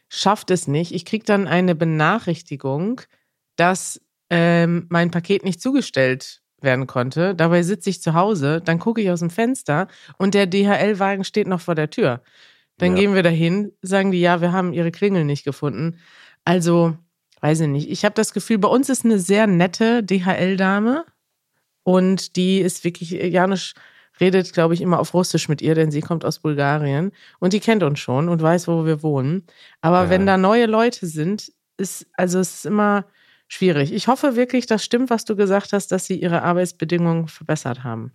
schafft 0.08 0.50
es 0.50 0.66
nicht. 0.66 0.92
Ich 0.92 1.04
kriege 1.04 1.24
dann 1.24 1.46
eine 1.46 1.76
Benachrichtigung, 1.76 3.00
dass 3.54 4.00
ähm, 4.28 4.86
mein 4.88 5.12
Paket 5.12 5.44
nicht 5.44 5.60
zugestellt 5.62 6.42
werden 6.60 6.88
konnte. 6.88 7.36
Dabei 7.36 7.62
sitze 7.62 7.90
ich 7.90 8.02
zu 8.02 8.14
Hause, 8.14 8.60
dann 8.60 8.80
gucke 8.80 9.00
ich 9.00 9.10
aus 9.10 9.20
dem 9.20 9.30
Fenster 9.30 9.86
und 10.18 10.34
der 10.34 10.46
DHL-Wagen 10.46 11.22
steht 11.22 11.46
noch 11.46 11.60
vor 11.60 11.76
der 11.76 11.90
Tür. 11.90 12.22
Dann 12.80 12.96
ja. 12.96 13.02
gehen 13.02 13.14
wir 13.14 13.22
dahin, 13.22 13.72
sagen 13.82 14.10
die, 14.10 14.20
ja, 14.20 14.40
wir 14.40 14.52
haben 14.52 14.72
ihre 14.72 14.90
Klingel 14.90 15.24
nicht 15.24 15.44
gefunden. 15.44 15.98
Also, 16.44 16.96
weiß 17.40 17.60
ich 17.60 17.68
nicht. 17.68 17.90
Ich 17.90 18.04
habe 18.04 18.14
das 18.14 18.32
Gefühl, 18.32 18.58
bei 18.58 18.68
uns 18.68 18.88
ist 18.88 19.04
eine 19.04 19.18
sehr 19.18 19.46
nette 19.46 20.02
DHL-Dame 20.02 21.04
und 21.82 22.36
die 22.36 22.58
ist 22.58 22.82
wirklich, 22.84 23.10
Janusz 23.10 23.74
redet, 24.18 24.52
glaube 24.52 24.74
ich, 24.74 24.80
immer 24.80 24.98
auf 24.98 25.14
Russisch 25.14 25.48
mit 25.48 25.62
ihr, 25.62 25.74
denn 25.74 25.90
sie 25.90 26.00
kommt 26.00 26.24
aus 26.24 26.38
Bulgarien 26.38 27.12
und 27.38 27.52
die 27.52 27.60
kennt 27.60 27.82
uns 27.82 27.98
schon 27.98 28.28
und 28.28 28.42
weiß, 28.42 28.68
wo 28.68 28.84
wir 28.84 29.02
wohnen. 29.02 29.44
Aber 29.80 30.04
ja. 30.04 30.10
wenn 30.10 30.26
da 30.26 30.36
neue 30.36 30.66
Leute 30.66 31.06
sind, 31.06 31.52
ist, 31.76 32.06
also 32.16 32.38
es 32.38 32.56
ist 32.56 32.66
immer 32.66 33.04
schwierig. 33.48 33.92
Ich 33.92 34.08
hoffe 34.08 34.36
wirklich, 34.36 34.66
das 34.66 34.84
stimmt, 34.84 35.10
was 35.10 35.24
du 35.24 35.36
gesagt 35.36 35.72
hast, 35.72 35.92
dass 35.92 36.06
sie 36.06 36.20
ihre 36.20 36.42
Arbeitsbedingungen 36.42 37.28
verbessert 37.28 37.84
haben. 37.84 38.12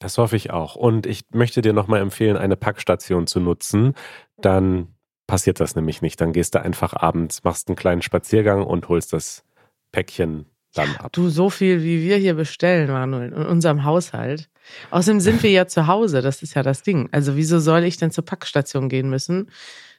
Das 0.00 0.18
hoffe 0.18 0.34
ich 0.34 0.50
auch. 0.50 0.74
Und 0.74 1.06
ich 1.06 1.24
möchte 1.30 1.62
dir 1.62 1.72
nochmal 1.72 2.00
empfehlen, 2.00 2.36
eine 2.36 2.56
Packstation 2.56 3.26
zu 3.26 3.38
nutzen. 3.38 3.94
Dann 4.38 4.88
passiert 5.26 5.60
das 5.60 5.76
nämlich 5.76 6.02
nicht. 6.02 6.20
Dann 6.20 6.32
gehst 6.32 6.54
du 6.54 6.60
einfach 6.60 6.94
abends, 6.94 7.44
machst 7.44 7.68
einen 7.68 7.76
kleinen 7.76 8.02
Spaziergang 8.02 8.64
und 8.64 8.88
holst 8.88 9.12
das 9.12 9.44
Päckchen 9.92 10.46
dann 10.74 10.96
ab. 10.96 11.12
Du, 11.12 11.28
so 11.28 11.50
viel 11.50 11.82
wie 11.82 12.02
wir 12.02 12.16
hier 12.16 12.34
bestellen, 12.34 12.90
Manuel, 12.90 13.32
in 13.32 13.46
unserem 13.46 13.84
Haushalt. 13.84 14.48
Außerdem 14.90 15.20
sind 15.20 15.42
wir 15.42 15.50
ja 15.50 15.66
zu 15.66 15.86
Hause, 15.86 16.22
das 16.22 16.42
ist 16.42 16.54
ja 16.54 16.62
das 16.62 16.82
Ding. 16.82 17.08
Also 17.12 17.36
wieso 17.36 17.58
soll 17.58 17.84
ich 17.84 17.96
denn 17.96 18.10
zur 18.10 18.24
Packstation 18.24 18.88
gehen 18.88 19.10
müssen? 19.10 19.50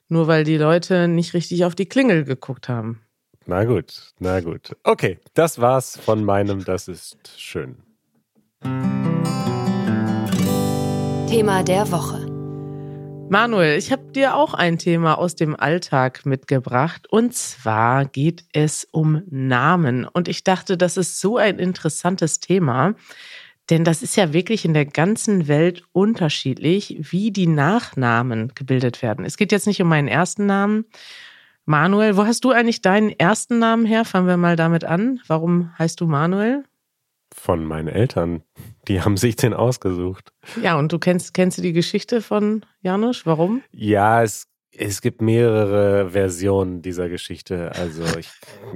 Nur 0.08 0.28
weil 0.28 0.44
die 0.44 0.58
Leute 0.58 1.08
nicht 1.08 1.34
richtig 1.34 1.64
auf 1.66 1.76
die 1.76 1.88
Klingel 1.88 2.24
geguckt 2.24 2.70
haben. 2.70 3.02
Na 3.46 3.66
gut, 3.66 4.14
na 4.20 4.40
gut. 4.40 4.76
Okay, 4.84 5.20
das 5.34 5.60
war's 5.60 5.98
von 5.98 6.24
meinem 6.24 6.64
Das 6.64 6.88
ist 6.88 7.34
schön. 7.38 7.78
Thema 11.32 11.64
der 11.64 11.90
Woche. 11.94 12.26
Manuel, 13.30 13.78
ich 13.78 13.94
habe 13.94 14.12
dir 14.12 14.36
auch 14.36 14.54
ein 14.54 14.78
Thema 14.78 15.18
aus 15.18 15.34
dem 15.34 15.58
Alltag 15.58 16.26
mitgebracht. 16.26 17.08
Und 17.10 17.34
zwar 17.34 18.04
geht 18.04 18.44
es 18.52 18.86
um 18.92 19.22
Namen. 19.30 20.04
Und 20.04 20.28
ich 20.28 20.44
dachte, 20.44 20.76
das 20.76 20.98
ist 20.98 21.22
so 21.22 21.38
ein 21.38 21.58
interessantes 21.58 22.42
Thema. 22.42 22.96
Denn 23.70 23.86
das 23.86 24.04
ist 24.04 24.18
ja 24.18 24.34
wirklich 24.34 24.66
in 24.66 24.74
der 24.74 24.86
ganzen 24.86 25.48
Welt 25.48 25.84
unterschiedlich, 25.94 26.98
wie 27.00 27.32
die 27.32 27.48
Nachnamen 27.48 28.52
gebildet 28.54 29.02
werden. 29.02 29.24
Es 29.24 29.38
geht 29.38 29.54
jetzt 29.54 29.68
nicht 29.68 29.82
um 29.82 29.88
meinen 29.88 30.10
ersten 30.10 30.46
Namen, 30.48 30.84
Manuel, 31.64 32.18
wo 32.18 32.26
hast 32.26 32.44
du 32.44 32.52
eigentlich 32.52 32.82
deinen 32.82 33.12
ersten 33.12 33.58
Namen 33.58 33.86
her? 33.86 34.04
Fangen 34.04 34.28
wir 34.28 34.36
mal 34.36 34.58
damit 34.58 34.84
an. 34.84 35.22
Warum 35.28 35.72
heißt 35.80 36.02
du 36.02 36.08
Manuel? 36.08 36.66
Von 37.34 37.66
meinen 37.66 37.88
Eltern. 37.88 38.44
Die 38.88 39.02
haben 39.02 39.18
sich 39.18 39.36
den 39.36 39.54
ausgesucht. 39.54 40.34
Ja, 40.62 40.78
und 40.78 40.92
du 40.92 41.00
kennst, 41.00 41.34
kennst 41.34 41.58
du 41.58 41.62
die 41.62 41.74
Geschichte 41.74 42.22
von 42.22 42.66
Janusz? 42.82 43.26
Warum? 43.26 43.64
Ja, 43.72 44.24
es 44.24 44.52
es 44.78 45.02
gibt 45.02 45.22
mehrere 45.22 46.12
Versionen 46.12 46.82
dieser 46.82 47.10
Geschichte. 47.10 47.72
Also 47.76 48.04
ich 48.18 48.30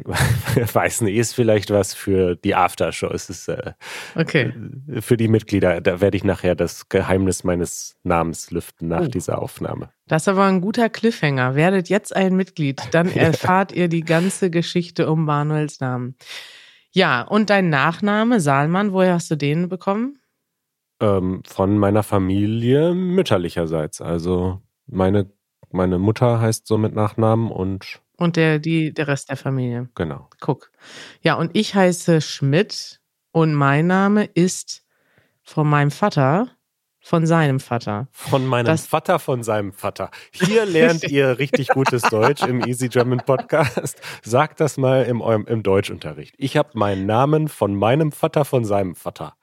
weiß 0.74 1.02
nicht, 1.02 1.16
ist 1.16 1.34
vielleicht 1.34 1.72
was 1.72 1.94
für 1.94 2.36
die 2.36 2.54
Aftershow. 2.54 3.10
Es 3.14 3.30
ist 3.30 3.48
äh, 3.48 3.74
okay. 4.16 4.54
für 5.00 5.16
die 5.16 5.30
Mitglieder. 5.30 5.80
Da 5.80 6.02
werde 6.02 6.18
ich 6.18 6.24
nachher 6.24 6.56
das 6.56 6.90
Geheimnis 6.90 7.44
meines 7.44 7.96
Namens 8.04 8.52
lüften 8.52 8.90
nach 8.90 9.06
oh. 9.06 9.08
dieser 9.08 9.42
Aufnahme. 9.42 9.90
Das 10.08 10.24
ist 10.24 10.28
aber 10.28 10.46
ein 10.46 10.62
guter 10.62 10.90
Cliffhanger. 10.90 11.56
Werdet 11.56 11.88
jetzt 11.88 12.16
ein 12.16 12.36
Mitglied, 12.36 12.82
dann 12.92 13.10
erfahrt 13.16 13.72
ihr 13.72 13.88
die 13.88 14.04
ganze 14.04 14.50
Geschichte 14.50 15.10
um 15.10 15.24
Manuels 15.26 15.80
Namen. 15.80 16.16
Ja, 16.96 17.22
und 17.22 17.50
dein 17.50 17.70
Nachname, 17.70 18.40
Saalmann, 18.40 18.94
woher 18.94 19.16
hast 19.16 19.30
du 19.30 19.36
den 19.36 19.68
bekommen? 19.68 20.20
Ähm, 21.02 21.44
von 21.46 21.78
meiner 21.78 22.04
Familie 22.04 22.94
mütterlicherseits. 22.94 24.00
Also 24.00 24.62
meine 24.88 25.30
meine 25.76 26.00
Mutter 26.00 26.40
heißt 26.40 26.68
so 26.68 26.78
mit 26.78 26.96
Nachnamen 26.96 27.52
und. 27.52 28.02
Und 28.18 28.38
der, 28.38 28.60
die, 28.60 28.94
der 28.94 29.10
Rest 29.10 29.30
der 29.30 29.38
Familie. 29.38 29.90
Genau. 29.96 30.30
Guck. 30.40 30.72
Ja, 31.22 31.36
und 31.36 31.52
ich 31.54 31.76
heiße 31.76 32.22
Schmidt 32.22 33.02
und 33.32 33.54
mein 33.54 33.88
Name 33.88 34.24
ist 34.24 34.86
von 35.44 35.68
meinem 35.68 35.92
Vater, 35.92 36.50
von 37.06 37.28
seinem 37.28 37.60
Vater. 37.60 38.08
Von 38.12 38.48
meinem 38.48 38.66
das, 38.66 38.88
Vater, 38.88 39.20
von 39.20 39.44
seinem 39.44 39.74
Vater. 39.74 40.10
Hier 40.32 40.66
lernt 40.66 41.04
ihr 41.12 41.38
richtig 41.38 41.68
gutes 41.68 42.02
Deutsch 42.02 42.42
im 42.42 42.66
Easy 42.66 42.90
German 42.90 43.20
Podcast. 43.20 44.02
Sagt 44.24 44.60
das 44.60 44.78
mal 44.78 45.04
im, 45.04 45.22
im 45.22 45.62
Deutschunterricht. 45.62 46.34
Ich 46.40 46.58
habe 46.58 46.70
meinen 46.74 47.06
Namen 47.06 47.48
von 47.48 47.76
meinem 47.76 48.12
Vater, 48.12 48.44
von 48.44 48.66
seinem 48.66 48.96
Vater. 48.96 49.36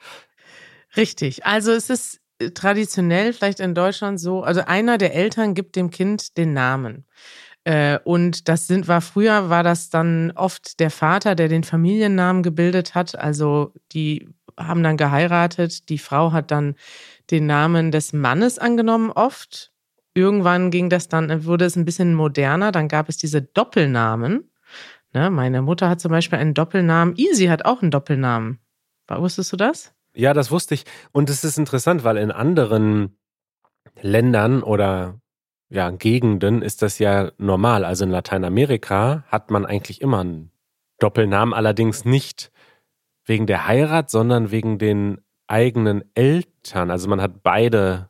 Richtig. 0.96 1.46
Also 1.46 1.70
es 1.70 1.88
ist 1.88 2.20
traditionell 2.54 3.32
vielleicht 3.32 3.60
in 3.60 3.76
Deutschland 3.76 4.18
so, 4.18 4.42
also 4.42 4.62
einer 4.62 4.98
der 4.98 5.14
Eltern 5.14 5.54
gibt 5.54 5.76
dem 5.76 5.90
Kind 5.90 6.36
den 6.36 6.54
Namen. 6.54 7.04
Äh, 7.62 8.00
und 8.02 8.48
das 8.48 8.66
sind, 8.66 8.88
war 8.88 9.00
früher, 9.00 9.50
war 9.50 9.62
das 9.62 9.88
dann 9.88 10.32
oft 10.32 10.80
der 10.80 10.90
Vater, 10.90 11.36
der 11.36 11.46
den 11.46 11.62
Familiennamen 11.62 12.42
gebildet 12.42 12.96
hat. 12.96 13.16
Also 13.16 13.72
die 13.92 14.28
haben 14.58 14.82
dann 14.82 14.96
geheiratet. 14.96 15.88
Die 15.88 15.98
Frau 15.98 16.32
hat 16.32 16.50
dann 16.50 16.74
den 17.30 17.46
Namen 17.46 17.90
des 17.90 18.12
Mannes 18.12 18.58
angenommen, 18.58 19.10
oft. 19.10 19.72
Irgendwann 20.14 20.70
ging 20.70 20.90
das 20.90 21.08
dann, 21.08 21.44
wurde 21.44 21.64
es 21.64 21.76
ein 21.76 21.84
bisschen 21.84 22.14
moderner. 22.14 22.72
Dann 22.72 22.88
gab 22.88 23.08
es 23.08 23.16
diese 23.16 23.40
Doppelnamen. 23.42 24.50
Ne, 25.14 25.30
meine 25.30 25.62
Mutter 25.62 25.88
hat 25.88 26.00
zum 26.00 26.10
Beispiel 26.10 26.38
einen 26.38 26.54
Doppelnamen. 26.54 27.14
Easy 27.16 27.46
hat 27.46 27.64
auch 27.64 27.82
einen 27.82 27.90
Doppelnamen. 27.90 28.58
Wusstest 29.08 29.52
du 29.52 29.56
das? 29.56 29.94
Ja, 30.14 30.32
das 30.32 30.50
wusste 30.50 30.74
ich. 30.74 30.84
Und 31.12 31.28
es 31.28 31.44
ist 31.44 31.58
interessant, 31.58 32.04
weil 32.04 32.16
in 32.16 32.30
anderen 32.30 33.16
Ländern 34.00 34.62
oder 34.62 35.20
ja, 35.68 35.90
Gegenden 35.90 36.62
ist 36.62 36.82
das 36.82 36.98
ja 36.98 37.32
normal. 37.38 37.84
Also 37.84 38.04
in 38.04 38.10
Lateinamerika 38.10 39.24
hat 39.28 39.50
man 39.50 39.64
eigentlich 39.66 40.00
immer 40.00 40.20
einen 40.20 40.50
Doppelnamen, 40.98 41.54
allerdings 41.54 42.04
nicht 42.04 42.52
wegen 43.24 43.46
der 43.46 43.66
Heirat, 43.66 44.10
sondern 44.10 44.50
wegen 44.50 44.78
den 44.78 45.20
eigenen 45.46 46.04
Eltern. 46.64 46.90
Also 46.90 47.08
man 47.08 47.20
hat 47.20 47.42
beide 47.42 48.08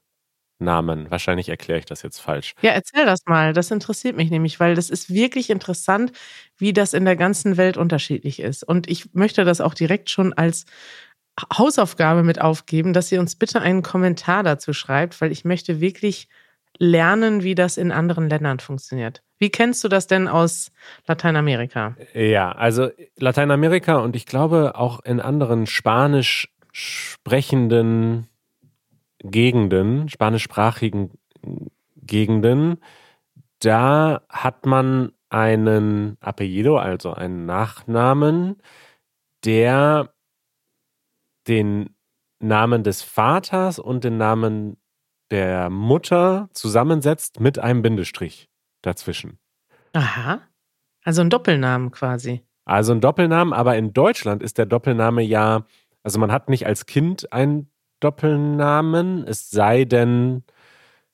Namen. 0.58 1.10
Wahrscheinlich 1.10 1.48
erkläre 1.48 1.80
ich 1.80 1.86
das 1.86 2.02
jetzt 2.02 2.20
falsch. 2.20 2.54
Ja, 2.60 2.70
erzähl 2.70 3.04
das 3.04 3.26
mal. 3.26 3.52
Das 3.52 3.70
interessiert 3.70 4.16
mich 4.16 4.30
nämlich, 4.30 4.60
weil 4.60 4.74
das 4.74 4.90
ist 4.90 5.12
wirklich 5.12 5.50
interessant, 5.50 6.12
wie 6.56 6.72
das 6.72 6.94
in 6.94 7.04
der 7.04 7.16
ganzen 7.16 7.56
Welt 7.56 7.76
unterschiedlich 7.76 8.40
ist. 8.40 8.62
Und 8.62 8.88
ich 8.88 9.12
möchte 9.12 9.44
das 9.44 9.60
auch 9.60 9.74
direkt 9.74 10.08
schon 10.08 10.32
als 10.32 10.64
Hausaufgabe 11.56 12.22
mit 12.22 12.40
aufgeben, 12.40 12.92
dass 12.92 13.10
ihr 13.10 13.18
uns 13.18 13.34
bitte 13.34 13.60
einen 13.60 13.82
Kommentar 13.82 14.42
dazu 14.42 14.72
schreibt, 14.72 15.20
weil 15.20 15.32
ich 15.32 15.44
möchte 15.44 15.80
wirklich 15.80 16.28
lernen, 16.78 17.42
wie 17.42 17.54
das 17.54 17.76
in 17.76 17.90
anderen 17.90 18.28
Ländern 18.28 18.60
funktioniert. 18.60 19.22
Wie 19.38 19.50
kennst 19.50 19.82
du 19.82 19.88
das 19.88 20.06
denn 20.06 20.28
aus 20.28 20.70
Lateinamerika? 21.06 21.96
Ja, 22.14 22.52
also 22.52 22.90
Lateinamerika 23.16 23.96
und 23.96 24.14
ich 24.14 24.26
glaube 24.26 24.76
auch 24.76 25.00
in 25.00 25.20
anderen 25.20 25.66
spanisch 25.66 26.48
sprechenden 26.72 28.28
Gegenden, 29.22 30.08
spanischsprachigen 30.08 31.10
Gegenden, 31.96 32.78
da 33.60 34.22
hat 34.28 34.66
man 34.66 35.12
einen 35.30 36.16
Apellido, 36.20 36.76
also 36.76 37.12
einen 37.12 37.46
Nachnamen, 37.46 38.60
der 39.44 40.12
den 41.48 41.96
Namen 42.38 42.82
des 42.82 43.02
Vaters 43.02 43.78
und 43.78 44.04
den 44.04 44.16
Namen 44.18 44.76
der 45.30 45.70
Mutter 45.70 46.50
zusammensetzt 46.52 47.40
mit 47.40 47.58
einem 47.58 47.82
Bindestrich 47.82 48.50
dazwischen. 48.82 49.38
Aha. 49.94 50.40
Also 51.04 51.22
ein 51.22 51.30
Doppelnamen 51.30 51.90
quasi. 51.90 52.42
Also 52.64 52.92
ein 52.92 53.00
Doppelnamen, 53.00 53.52
aber 53.52 53.76
in 53.76 53.92
Deutschland 53.92 54.42
ist 54.42 54.58
der 54.58 54.66
Doppelname 54.66 55.22
ja, 55.22 55.64
also 56.02 56.18
man 56.18 56.30
hat 56.30 56.48
nicht 56.48 56.66
als 56.66 56.86
Kind 56.86 57.32
einen 57.32 57.71
Doppelnamen, 58.02 59.24
es 59.26 59.50
sei 59.50 59.84
denn, 59.84 60.42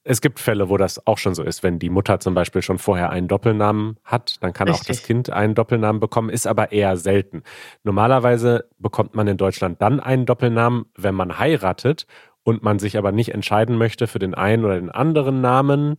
es 0.04 0.20
gibt 0.20 0.40
Fälle, 0.40 0.68
wo 0.68 0.76
das 0.76 1.06
auch 1.06 1.18
schon 1.18 1.34
so 1.34 1.42
ist. 1.42 1.62
Wenn 1.62 1.78
die 1.78 1.90
Mutter 1.90 2.20
zum 2.20 2.34
Beispiel 2.34 2.62
schon 2.62 2.78
vorher 2.78 3.10
einen 3.10 3.28
Doppelnamen 3.28 3.98
hat, 4.04 4.42
dann 4.42 4.52
kann 4.52 4.68
Richtig. 4.68 4.82
auch 4.82 4.86
das 4.86 5.02
Kind 5.02 5.30
einen 5.30 5.54
Doppelnamen 5.54 6.00
bekommen, 6.00 6.30
ist 6.30 6.46
aber 6.46 6.72
eher 6.72 6.96
selten. 6.96 7.42
Normalerweise 7.84 8.68
bekommt 8.78 9.14
man 9.14 9.26
in 9.26 9.36
Deutschland 9.36 9.82
dann 9.82 10.00
einen 10.00 10.26
Doppelnamen, 10.26 10.86
wenn 10.96 11.14
man 11.14 11.38
heiratet 11.38 12.06
und 12.42 12.62
man 12.62 12.78
sich 12.78 12.96
aber 12.96 13.12
nicht 13.12 13.34
entscheiden 13.34 13.76
möchte 13.76 14.06
für 14.06 14.18
den 14.18 14.34
einen 14.34 14.64
oder 14.64 14.80
den 14.80 14.90
anderen 14.90 15.40
Namen. 15.40 15.96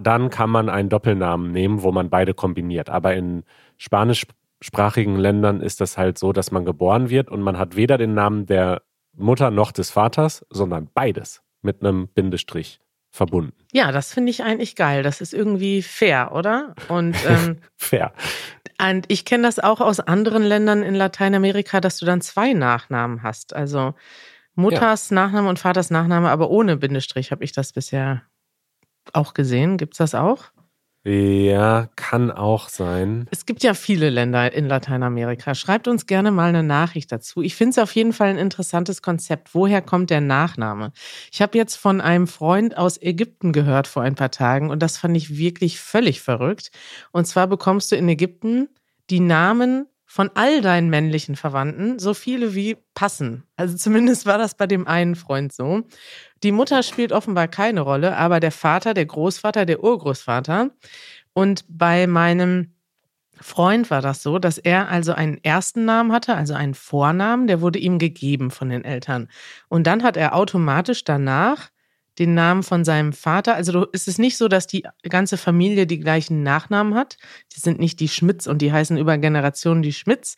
Dann 0.00 0.30
kann 0.30 0.50
man 0.50 0.68
einen 0.68 0.88
Doppelnamen 0.88 1.52
nehmen, 1.52 1.82
wo 1.82 1.92
man 1.92 2.10
beide 2.10 2.34
kombiniert. 2.34 2.90
Aber 2.90 3.14
in 3.14 3.44
spanisch 3.78 4.26
englischsprachigen 4.56 5.16
Ländern 5.16 5.60
ist 5.60 5.80
das 5.80 5.98
halt 5.98 6.18
so, 6.18 6.32
dass 6.32 6.50
man 6.50 6.64
geboren 6.64 7.10
wird 7.10 7.30
und 7.30 7.42
man 7.42 7.58
hat 7.58 7.76
weder 7.76 7.98
den 7.98 8.14
Namen 8.14 8.46
der 8.46 8.82
Mutter 9.16 9.50
noch 9.50 9.72
des 9.72 9.90
Vaters, 9.90 10.46
sondern 10.50 10.88
beides 10.92 11.42
mit 11.62 11.80
einem 11.82 12.08
Bindestrich 12.08 12.80
verbunden. 13.10 13.54
Ja, 13.72 13.92
das 13.92 14.12
finde 14.12 14.30
ich 14.30 14.42
eigentlich 14.42 14.76
geil. 14.76 15.02
Das 15.02 15.20
ist 15.20 15.32
irgendwie 15.32 15.82
fair, 15.82 16.32
oder? 16.32 16.74
Und 16.88 17.16
ähm, 17.26 17.58
fair. 17.76 18.12
Und 18.80 19.06
ich 19.08 19.24
kenne 19.24 19.44
das 19.44 19.58
auch 19.58 19.80
aus 19.80 20.00
anderen 20.00 20.42
Ländern 20.42 20.82
in 20.82 20.94
Lateinamerika, 20.94 21.80
dass 21.80 21.98
du 21.98 22.06
dann 22.06 22.20
zwei 22.20 22.52
Nachnamen 22.52 23.22
hast. 23.22 23.54
Also 23.54 23.94
Mutters 24.54 25.10
ja. 25.10 25.14
Nachname 25.14 25.48
und 25.48 25.58
Vaters 25.58 25.90
Nachname, 25.90 26.30
aber 26.30 26.50
ohne 26.50 26.76
Bindestrich 26.76 27.30
habe 27.30 27.44
ich 27.44 27.52
das 27.52 27.72
bisher 27.72 28.22
auch 29.12 29.34
gesehen. 29.34 29.76
Gibt 29.78 29.94
es 29.94 29.98
das 29.98 30.14
auch? 30.14 30.44
Ja, 31.08 31.88
kann 31.94 32.32
auch 32.32 32.68
sein. 32.68 33.28
Es 33.30 33.46
gibt 33.46 33.62
ja 33.62 33.74
viele 33.74 34.10
Länder 34.10 34.52
in 34.52 34.66
Lateinamerika. 34.66 35.54
Schreibt 35.54 35.86
uns 35.86 36.06
gerne 36.06 36.32
mal 36.32 36.48
eine 36.48 36.64
Nachricht 36.64 37.12
dazu. 37.12 37.42
Ich 37.42 37.54
finde 37.54 37.70
es 37.70 37.78
auf 37.78 37.94
jeden 37.94 38.12
Fall 38.12 38.30
ein 38.30 38.38
interessantes 38.38 39.02
Konzept. 39.02 39.54
Woher 39.54 39.82
kommt 39.82 40.10
der 40.10 40.20
Nachname? 40.20 40.90
Ich 41.30 41.40
habe 41.40 41.56
jetzt 41.56 41.76
von 41.76 42.00
einem 42.00 42.26
Freund 42.26 42.76
aus 42.76 43.00
Ägypten 43.00 43.52
gehört 43.52 43.86
vor 43.86 44.02
ein 44.02 44.16
paar 44.16 44.32
Tagen 44.32 44.68
und 44.68 44.82
das 44.82 44.98
fand 44.98 45.16
ich 45.16 45.38
wirklich 45.38 45.78
völlig 45.78 46.20
verrückt. 46.22 46.72
Und 47.12 47.28
zwar 47.28 47.46
bekommst 47.46 47.92
du 47.92 47.96
in 47.96 48.08
Ägypten 48.08 48.68
die 49.08 49.20
Namen 49.20 49.86
von 50.06 50.30
all 50.34 50.60
deinen 50.60 50.88
männlichen 50.88 51.34
Verwandten, 51.36 51.98
so 51.98 52.14
viele 52.14 52.54
wie 52.54 52.76
passen. 52.94 53.42
Also 53.56 53.76
zumindest 53.76 54.24
war 54.24 54.38
das 54.38 54.54
bei 54.54 54.66
dem 54.66 54.86
einen 54.86 55.16
Freund 55.16 55.52
so. 55.52 55.82
Die 56.42 56.52
Mutter 56.52 56.82
spielt 56.84 57.12
offenbar 57.12 57.48
keine 57.48 57.80
Rolle, 57.80 58.16
aber 58.16 58.38
der 58.40 58.52
Vater, 58.52 58.94
der 58.94 59.06
Großvater, 59.06 59.66
der 59.66 59.82
Urgroßvater. 59.82 60.70
Und 61.32 61.64
bei 61.68 62.06
meinem 62.06 62.72
Freund 63.40 63.90
war 63.90 64.00
das 64.00 64.22
so, 64.22 64.38
dass 64.38 64.58
er 64.58 64.88
also 64.88 65.12
einen 65.12 65.42
ersten 65.42 65.84
Namen 65.84 66.12
hatte, 66.12 66.34
also 66.34 66.54
einen 66.54 66.74
Vornamen, 66.74 67.46
der 67.46 67.60
wurde 67.60 67.78
ihm 67.78 67.98
gegeben 67.98 68.50
von 68.50 68.70
den 68.70 68.84
Eltern. 68.84 69.28
Und 69.68 69.86
dann 69.86 70.02
hat 70.02 70.16
er 70.16 70.34
automatisch 70.34 71.04
danach 71.04 71.70
den 72.18 72.34
Namen 72.34 72.62
von 72.62 72.84
seinem 72.84 73.12
Vater. 73.12 73.54
Also 73.54 73.86
ist 73.86 74.08
es 74.08 74.18
nicht 74.18 74.36
so, 74.36 74.48
dass 74.48 74.66
die 74.66 74.84
ganze 75.02 75.36
Familie 75.36 75.86
die 75.86 76.00
gleichen 76.00 76.42
Nachnamen 76.42 76.94
hat. 76.94 77.18
Die 77.54 77.60
sind 77.60 77.78
nicht 77.78 78.00
die 78.00 78.08
Schmitz 78.08 78.46
und 78.46 78.62
die 78.62 78.72
heißen 78.72 78.96
über 78.96 79.18
Generationen 79.18 79.82
die 79.82 79.92
Schmitz, 79.92 80.36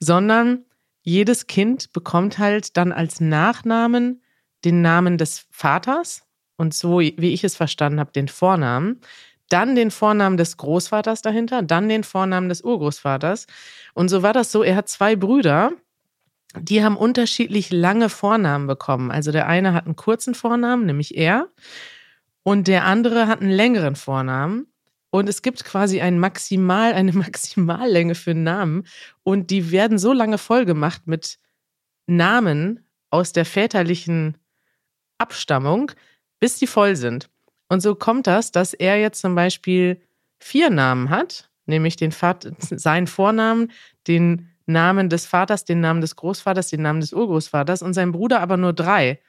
sondern 0.00 0.64
jedes 1.02 1.46
Kind 1.46 1.92
bekommt 1.92 2.38
halt 2.38 2.76
dann 2.76 2.92
als 2.92 3.20
Nachnamen 3.20 4.22
den 4.64 4.82
Namen 4.82 5.18
des 5.18 5.46
Vaters 5.50 6.24
und 6.56 6.74
so, 6.74 7.00
wie 7.00 7.32
ich 7.32 7.44
es 7.44 7.56
verstanden 7.56 8.00
habe, 8.00 8.12
den 8.12 8.28
Vornamen, 8.28 9.00
dann 9.48 9.74
den 9.74 9.90
Vornamen 9.90 10.36
des 10.36 10.56
Großvaters 10.56 11.22
dahinter, 11.22 11.62
dann 11.62 11.88
den 11.88 12.04
Vornamen 12.04 12.48
des 12.48 12.62
Urgroßvaters. 12.62 13.46
Und 13.94 14.08
so 14.08 14.22
war 14.22 14.32
das 14.32 14.52
so, 14.52 14.62
er 14.62 14.76
hat 14.76 14.88
zwei 14.88 15.16
Brüder, 15.16 15.72
die 16.54 16.82
haben 16.82 16.96
unterschiedlich 16.96 17.70
lange 17.70 18.08
Vornamen 18.08 18.66
bekommen. 18.66 19.10
Also 19.10 19.32
der 19.32 19.46
eine 19.46 19.74
hat 19.74 19.84
einen 19.84 19.96
kurzen 19.96 20.34
Vornamen, 20.34 20.86
nämlich 20.86 21.16
er, 21.16 21.48
und 22.42 22.66
der 22.66 22.86
andere 22.86 23.26
hat 23.26 23.42
einen 23.42 23.50
längeren 23.50 23.94
Vornamen. 23.94 24.66
Und 25.10 25.28
es 25.28 25.42
gibt 25.42 25.64
quasi 25.64 26.00
ein 26.00 26.18
Maximal, 26.18 26.94
eine 26.94 27.12
Maximallänge 27.14 28.14
für 28.14 28.34
Namen. 28.34 28.84
Und 29.22 29.50
die 29.50 29.70
werden 29.70 29.98
so 29.98 30.12
lange 30.12 30.38
vollgemacht 30.38 31.06
mit 31.06 31.38
Namen 32.06 32.86
aus 33.10 33.32
der 33.32 33.44
väterlichen 33.44 34.38
Abstammung, 35.18 35.92
bis 36.40 36.58
die 36.58 36.66
voll 36.66 36.96
sind. 36.96 37.28
Und 37.68 37.80
so 37.80 37.94
kommt 37.94 38.26
das, 38.26 38.50
dass 38.50 38.72
er 38.72 38.98
jetzt 38.98 39.20
zum 39.20 39.34
Beispiel 39.34 40.00
vier 40.38 40.70
Namen 40.70 41.10
hat, 41.10 41.50
nämlich 41.66 41.96
den 41.96 42.12
Vater, 42.12 42.52
seinen 42.60 43.06
Vornamen, 43.06 43.72
den 44.06 44.48
Namen 44.68 45.08
des 45.08 45.26
Vaters, 45.26 45.64
den 45.64 45.80
Namen 45.80 46.00
des 46.00 46.16
Großvaters, 46.16 46.68
den 46.68 46.82
Namen 46.82 47.00
des 47.00 47.12
Urgroßvaters 47.12 47.82
und 47.82 47.94
sein 47.94 48.12
Bruder 48.12 48.40
aber 48.40 48.56
nur 48.56 48.72
drei, 48.72 49.20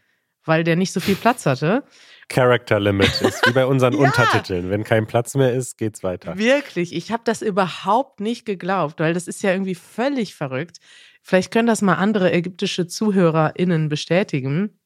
weil 0.46 0.64
der 0.64 0.76
nicht 0.76 0.92
so 0.92 1.00
viel 1.00 1.16
Platz 1.16 1.46
hatte. 1.46 1.84
Character 2.30 2.80
Limit 2.80 3.22
ist 3.22 3.46
wie 3.48 3.54
bei 3.54 3.66
unseren 3.66 3.94
ja. 4.00 4.00
Untertiteln. 4.00 4.70
Wenn 4.70 4.84
kein 4.84 5.08
Platz 5.08 5.36
mehr 5.36 5.54
ist, 5.54 5.78
geht's 5.78 6.04
weiter. 6.04 6.38
Wirklich, 6.38 6.96
ich 6.96 7.12
habe 7.12 7.24
das 7.26 7.42
überhaupt 7.42 8.20
nicht 8.20 8.46
geglaubt, 8.46 9.00
weil 9.00 9.14
das 9.14 9.28
ist 9.28 9.42
ja 9.42 9.52
irgendwie 9.52 9.76
völlig 9.76 10.36
verrückt. 10.36 10.78
Vielleicht 11.22 11.52
können 11.52 11.68
das 11.68 11.82
mal 11.82 11.96
andere 11.96 12.32
ägyptische 12.32 12.88
ZuhörerInnen 12.88 13.90
bestätigen. 13.90 14.80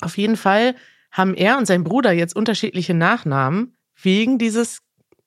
Auf 0.00 0.18
jeden 0.18 0.36
Fall 0.36 0.74
haben 1.10 1.34
er 1.34 1.58
und 1.58 1.66
sein 1.66 1.84
Bruder 1.84 2.12
jetzt 2.12 2.36
unterschiedliche 2.36 2.94
Nachnamen 2.94 3.76
wegen 4.00 4.38
dieses 4.38 4.80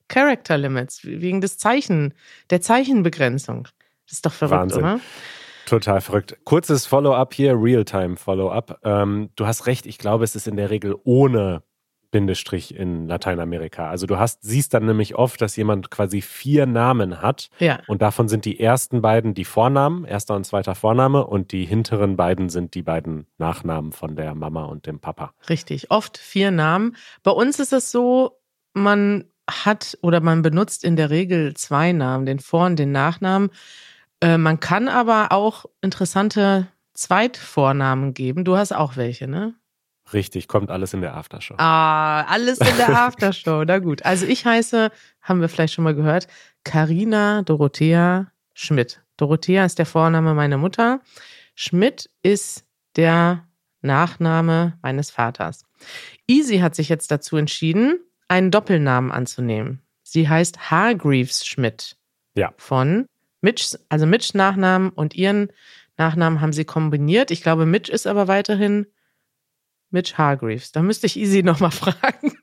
Character 0.08 0.58
Limits, 0.58 1.04
wegen 1.04 1.42
des 1.42 1.58
Zeichen, 1.58 2.14
der 2.50 2.62
Zeichenbegrenzung. 2.62 3.68
Das 4.06 4.14
ist 4.14 4.26
doch 4.26 4.34
verrückt, 4.34 4.62
Wahnsinn. 4.62 4.84
oder? 4.84 5.00
Total 5.66 6.00
verrückt. 6.02 6.38
Kurzes 6.44 6.86
Follow-up 6.86 7.34
hier, 7.34 7.54
Realtime-Follow-up. 7.54 8.80
Ähm, 8.84 9.30
du 9.36 9.48
hast 9.48 9.66
recht, 9.66 9.86
ich 9.88 9.98
glaube, 9.98 10.24
es 10.24 10.36
ist 10.36 10.48
in 10.48 10.58
der 10.58 10.70
Regel 10.70 10.96
ohne 11.04 11.64
Bindestrich 12.12 12.74
in 12.74 13.08
Lateinamerika. 13.08 13.90
Also 13.90 14.08
du 14.08 14.18
hast, 14.18 14.42
siehst 14.42 14.74
dann 14.74 14.86
nämlich 14.86 15.16
oft, 15.16 15.42
dass 15.42 15.58
jemand 15.58 15.92
quasi 15.92 16.22
vier 16.22 16.66
Namen 16.66 17.22
hat. 17.22 17.50
Ja. 17.60 17.80
Und 17.88 18.02
davon 18.02 18.30
sind 18.30 18.46
die 18.46 18.60
ersten 18.60 19.02
beiden 19.02 19.34
die 19.34 19.44
Vornamen, 19.44 20.06
erster 20.06 20.36
und 20.36 20.46
zweiter 20.46 20.76
Vorname, 20.76 21.28
und 21.28 21.52
die 21.52 21.66
hinteren 21.66 22.16
beiden 22.16 22.48
sind 22.48 22.74
die 22.74 22.84
beiden 22.84 23.28
Nachnamen 23.38 23.92
von 23.92 24.16
der 24.16 24.34
Mama 24.34 24.64
und 24.64 24.86
dem 24.86 25.00
Papa. 25.02 25.34
Richtig, 25.50 25.92
oft 25.92 26.18
vier 26.18 26.52
Namen. 26.52 26.96
Bei 27.24 27.32
uns 27.32 27.60
ist 27.60 27.74
es 27.74 27.92
so, 27.92 28.40
man 28.74 29.26
hat 29.50 29.98
oder 30.02 30.22
man 30.22 30.42
benutzt 30.42 30.86
in 30.86 30.96
der 30.96 31.10
Regel 31.10 31.54
zwei 31.56 31.92
Namen, 31.92 32.26
den 32.26 32.40
Vor- 32.40 32.68
und 32.68 32.80
den 32.80 32.94
Nachnamen. 32.94 33.50
Äh, 34.26 34.40
man 34.40 34.60
kann 34.60 34.88
aber 34.88 35.32
auch 35.32 35.66
interessante 35.82 36.68
Zweitvornamen 36.96 38.16
geben. 38.16 38.44
Du 38.44 38.58
hast 38.58 38.72
auch 38.72 38.96
welche, 38.98 39.28
ne? 39.28 39.54
Richtig, 40.14 40.48
kommt 40.48 40.72
alles 40.72 40.94
in 40.94 41.02
der 41.02 41.16
Aftershow. 41.16 41.56
Ah, 41.58 42.24
alles 42.24 42.58
in 42.60 42.78
der 42.78 42.90
Aftershow. 42.90 43.64
Na 43.66 43.78
gut. 43.78 44.04
Also 44.04 44.26
ich 44.26 44.46
heiße, 44.46 44.92
haben 45.22 45.42
wir 45.42 45.50
vielleicht 45.50 45.74
schon 45.76 45.84
mal 45.84 45.94
gehört, 45.94 46.28
Karina 46.64 47.44
Dorothea 47.44 48.32
Schmidt. 48.54 49.02
Dorothea 49.18 49.64
ist 49.64 49.78
der 49.78 49.86
Vorname 49.86 50.34
meiner 50.34 50.58
Mutter. 50.58 51.02
Schmidt 51.54 52.10
ist 52.24 52.66
der 52.96 53.48
Nachname 53.82 54.78
meines 54.82 55.12
Vaters. 55.12 55.66
Easy 56.28 56.60
hat 56.60 56.74
sich 56.74 56.90
jetzt 56.90 57.12
dazu 57.12 57.38
entschieden, 57.38 58.00
einen 58.28 58.50
Doppelnamen 58.50 59.12
anzunehmen. 59.12 59.82
Sie 60.02 60.28
heißt 60.28 60.72
Hargreaves 60.72 61.46
Schmidt. 61.46 61.98
Ja. 62.36 62.54
Von 62.58 63.08
Mitch, 63.46 63.78
also 63.90 64.08
Mitch 64.08 64.36
Nachnamen 64.36 64.90
und 64.90 65.16
ihren 65.16 65.50
Nachnamen 65.98 66.42
haben 66.42 66.52
sie 66.52 66.66
kombiniert. 66.66 67.30
Ich 67.30 67.44
glaube, 67.44 67.68
Mitch 67.68 67.92
ist 67.92 68.08
aber 68.08 68.28
weiterhin 68.28 68.88
Mitch 69.92 70.18
Hargreaves. 70.18 70.72
Da 70.72 70.82
müsste 70.82 71.06
ich 71.06 71.16
Easy 71.16 71.44
nochmal 71.44 71.70
fragen. 71.84 72.34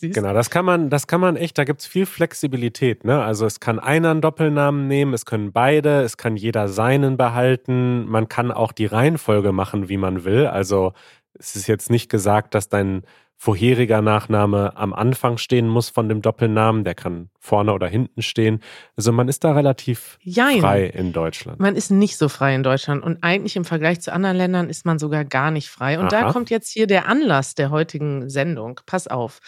genau, 0.00 0.34
das 0.34 0.50
kann 0.50 0.64
man, 0.64 0.90
das 0.90 1.06
kann 1.06 1.20
man 1.20 1.36
echt, 1.36 1.56
da 1.58 1.64
gibt 1.64 1.80
es 1.80 1.86
viel 1.86 2.06
Flexibilität. 2.06 3.04
Ne? 3.04 3.22
Also 3.22 3.46
es 3.46 3.60
kann 3.60 3.78
einer 3.78 4.10
einen 4.10 4.20
Doppelnamen 4.20 4.88
nehmen, 4.88 5.14
es 5.14 5.24
können 5.24 5.52
beide, 5.52 6.02
es 6.02 6.16
kann 6.16 6.36
jeder 6.36 6.68
seinen 6.68 7.16
behalten. 7.16 8.04
Man 8.06 8.28
kann 8.28 8.50
auch 8.50 8.72
die 8.72 8.86
Reihenfolge 8.86 9.52
machen, 9.52 9.88
wie 9.88 9.96
man 9.96 10.24
will. 10.24 10.48
Also 10.48 10.92
es 11.38 11.54
ist 11.54 11.68
jetzt 11.68 11.88
nicht 11.88 12.10
gesagt, 12.10 12.54
dass 12.54 12.68
dein 12.68 13.02
vorheriger 13.40 14.02
Nachname 14.02 14.76
am 14.76 14.92
Anfang 14.92 15.38
stehen 15.38 15.68
muss 15.68 15.88
von 15.88 16.08
dem 16.08 16.22
Doppelnamen. 16.22 16.82
Der 16.82 16.96
kann 16.96 17.30
vorne 17.38 17.72
oder 17.72 17.86
hinten 17.86 18.20
stehen. 18.20 18.60
Also 18.96 19.12
man 19.12 19.28
ist 19.28 19.44
da 19.44 19.52
relativ 19.52 20.18
Jein. 20.22 20.60
frei 20.60 20.86
in 20.86 21.12
Deutschland. 21.12 21.60
Man 21.60 21.76
ist 21.76 21.90
nicht 21.90 22.18
so 22.18 22.28
frei 22.28 22.56
in 22.56 22.64
Deutschland 22.64 23.04
und 23.04 23.22
eigentlich 23.22 23.54
im 23.54 23.64
Vergleich 23.64 24.00
zu 24.00 24.12
anderen 24.12 24.36
Ländern 24.36 24.68
ist 24.68 24.84
man 24.84 24.98
sogar 24.98 25.24
gar 25.24 25.52
nicht 25.52 25.68
frei. 25.68 26.00
Und 26.00 26.12
Aha. 26.12 26.22
da 26.22 26.32
kommt 26.32 26.50
jetzt 26.50 26.72
hier 26.72 26.88
der 26.88 27.08
Anlass 27.08 27.54
der 27.54 27.70
heutigen 27.70 28.28
Sendung. 28.28 28.80
Pass 28.86 29.06
auf. 29.06 29.38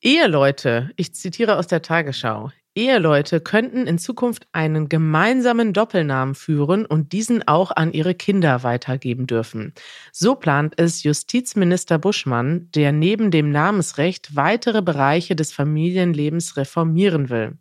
Eheleute, 0.00 0.90
ich 0.96 1.14
zitiere 1.14 1.56
aus 1.56 1.68
der 1.68 1.82
Tagesschau, 1.82 2.50
Eheleute 2.78 3.40
könnten 3.40 3.88
in 3.88 3.98
Zukunft 3.98 4.46
einen 4.52 4.88
gemeinsamen 4.88 5.72
Doppelnamen 5.72 6.36
führen 6.36 6.86
und 6.86 7.12
diesen 7.12 7.46
auch 7.48 7.72
an 7.72 7.92
ihre 7.92 8.14
Kinder 8.14 8.62
weitergeben 8.62 9.26
dürfen. 9.26 9.74
So 10.12 10.36
plant 10.36 10.74
es 10.76 11.02
Justizminister 11.02 11.98
Buschmann, 11.98 12.70
der 12.76 12.92
neben 12.92 13.32
dem 13.32 13.50
Namensrecht 13.50 14.36
weitere 14.36 14.80
Bereiche 14.80 15.34
des 15.34 15.52
Familienlebens 15.52 16.56
reformieren 16.56 17.30
will. 17.30 17.58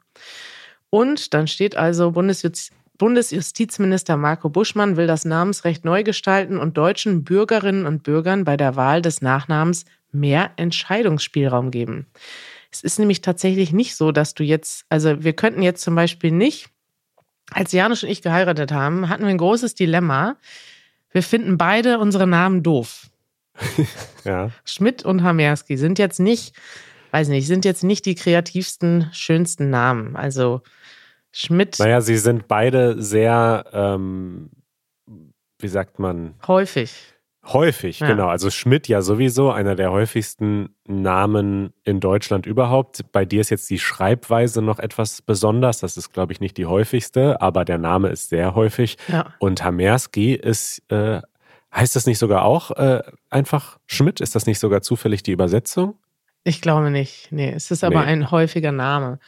Und 0.91 1.33
dann 1.33 1.47
steht 1.47 1.75
also 1.75 2.11
Bundesjustiz 2.11 2.71
Bundesjustizminister 2.99 4.17
Marco 4.17 4.49
Buschmann 4.49 4.97
will 4.97 5.05
das 5.05 5.23
Namensrecht 5.23 5.85
neu 5.85 6.01
gestalten 6.01 6.57
und 6.57 6.77
deutschen 6.77 7.23
Bürgerinnen 7.23 7.85
und 7.85 8.01
Bürgern 8.01 8.43
bei 8.43 8.57
der 8.57 8.75
Wahl 8.75 9.03
des 9.03 9.21
Nachnamens 9.21 9.85
mehr 10.11 10.49
Entscheidungsspielraum 10.55 11.69
geben. 11.69 12.07
Es 12.77 12.83
ist 12.83 12.99
nämlich 12.99 13.21
tatsächlich 13.21 13.73
nicht 13.73 13.95
so, 13.95 14.11
dass 14.11 14.35
du 14.35 14.43
jetzt, 14.43 14.85
also 14.89 15.23
wir 15.23 15.33
könnten 15.33 15.63
jetzt 15.63 15.81
zum 15.81 15.95
Beispiel 15.95 16.31
nicht, 16.31 16.69
als 17.51 17.71
Janusz 17.71 18.03
und 18.03 18.09
ich 18.09 18.21
geheiratet 18.21 18.71
haben, 18.71 19.09
hatten 19.09 19.23
wir 19.23 19.29
ein 19.29 19.37
großes 19.37 19.73
Dilemma. 19.73 20.37
Wir 21.11 21.23
finden 21.23 21.57
beide 21.57 21.97
unsere 21.97 22.27
Namen 22.27 22.61
doof. 22.61 23.07
ja. 24.23 24.51
Schmidt 24.65 25.03
und 25.03 25.23
Hamerski 25.23 25.77
sind 25.77 25.97
jetzt 25.97 26.19
nicht, 26.19 26.55
weiß 27.11 27.29
nicht, 27.29 27.47
sind 27.47 27.65
jetzt 27.65 27.83
nicht 27.83 28.05
die 28.05 28.15
kreativsten, 28.15 29.09
schönsten 29.11 29.69
Namen. 29.69 30.15
Also 30.15 30.61
Schmidt. 31.31 31.79
Naja, 31.79 32.01
sie 32.01 32.17
sind 32.17 32.47
beide 32.47 33.01
sehr, 33.01 33.65
ähm, 33.73 34.51
wie 35.59 35.67
sagt 35.67 35.99
man? 35.99 36.35
Häufig. 36.45 36.93
Häufig, 37.47 37.99
ja. 37.99 38.07
genau. 38.07 38.27
Also 38.27 38.49
Schmidt 38.49 38.87
ja 38.87 39.01
sowieso 39.01 39.51
einer 39.51 39.75
der 39.75 39.91
häufigsten 39.91 40.75
Namen 40.85 41.73
in 41.83 41.99
Deutschland 41.99 42.45
überhaupt. 42.45 43.11
Bei 43.11 43.23
dir 43.25 43.41
ist 43.41 43.49
jetzt 43.49 43.69
die 43.69 43.79
Schreibweise 43.79 44.61
noch 44.61 44.79
etwas 44.79 45.21
besonders. 45.21 45.79
Das 45.79 45.95
ist, 45.95 46.11
glaube 46.11 46.33
ich, 46.33 46.41
nicht 46.41 46.57
die 46.57 46.65
häufigste, 46.65 47.41
aber 47.41 47.63
der 47.63 47.77
Name 47.77 48.09
ist 48.09 48.29
sehr 48.29 48.53
häufig. 48.53 48.97
Ja. 49.07 49.33
Und 49.39 49.63
Hamerski 49.63 50.33
ist, 50.33 50.81
äh, 50.91 51.21
heißt 51.73 51.95
das 51.95 52.05
nicht 52.05 52.19
sogar 52.19 52.43
auch 52.43 52.71
äh, 52.71 53.01
einfach 53.29 53.77
Schmidt? 53.85 54.19
Ist 54.19 54.35
das 54.35 54.45
nicht 54.45 54.59
sogar 54.59 54.81
zufällig 54.81 55.23
die 55.23 55.31
Übersetzung? 55.31 55.95
Ich 56.43 56.61
glaube 56.61 56.91
nicht. 56.91 57.31
Nee, 57.31 57.51
es 57.53 57.71
ist 57.71 57.83
aber 57.83 58.01
nee. 58.01 58.11
ein 58.11 58.31
häufiger 58.31 58.71
Name. 58.71 59.19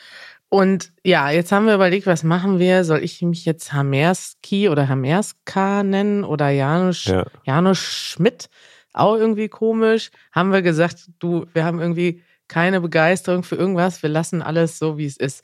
Und 0.50 0.92
ja, 1.04 1.30
jetzt 1.30 1.52
haben 1.52 1.68
wir 1.68 1.76
überlegt, 1.76 2.08
was 2.08 2.24
machen 2.24 2.58
wir? 2.58 2.84
Soll 2.84 3.04
ich 3.04 3.22
mich 3.22 3.46
jetzt 3.46 3.72
Hamerski 3.72 4.68
oder 4.68 4.90
Hamerska 4.90 5.84
nennen 5.84 6.24
oder 6.24 6.50
Janusz, 6.50 7.06
ja. 7.06 7.26
Janusz 7.46 7.78
Schmidt? 7.78 8.50
Auch 8.92 9.16
irgendwie 9.16 9.48
komisch. 9.48 10.10
Haben 10.32 10.52
wir 10.52 10.64
gesagt, 10.64 11.12
du, 11.20 11.46
wir 11.54 11.64
haben 11.64 11.80
irgendwie 11.80 12.24
keine 12.48 12.82
Begeisterung 12.82 13.44
für 13.44 13.56
irgendwas. 13.56 14.02
Wir 14.02 14.10
lassen 14.10 14.42
alles 14.42 14.80
so, 14.80 14.98
wie 14.98 15.06
es 15.06 15.18
ist. 15.18 15.44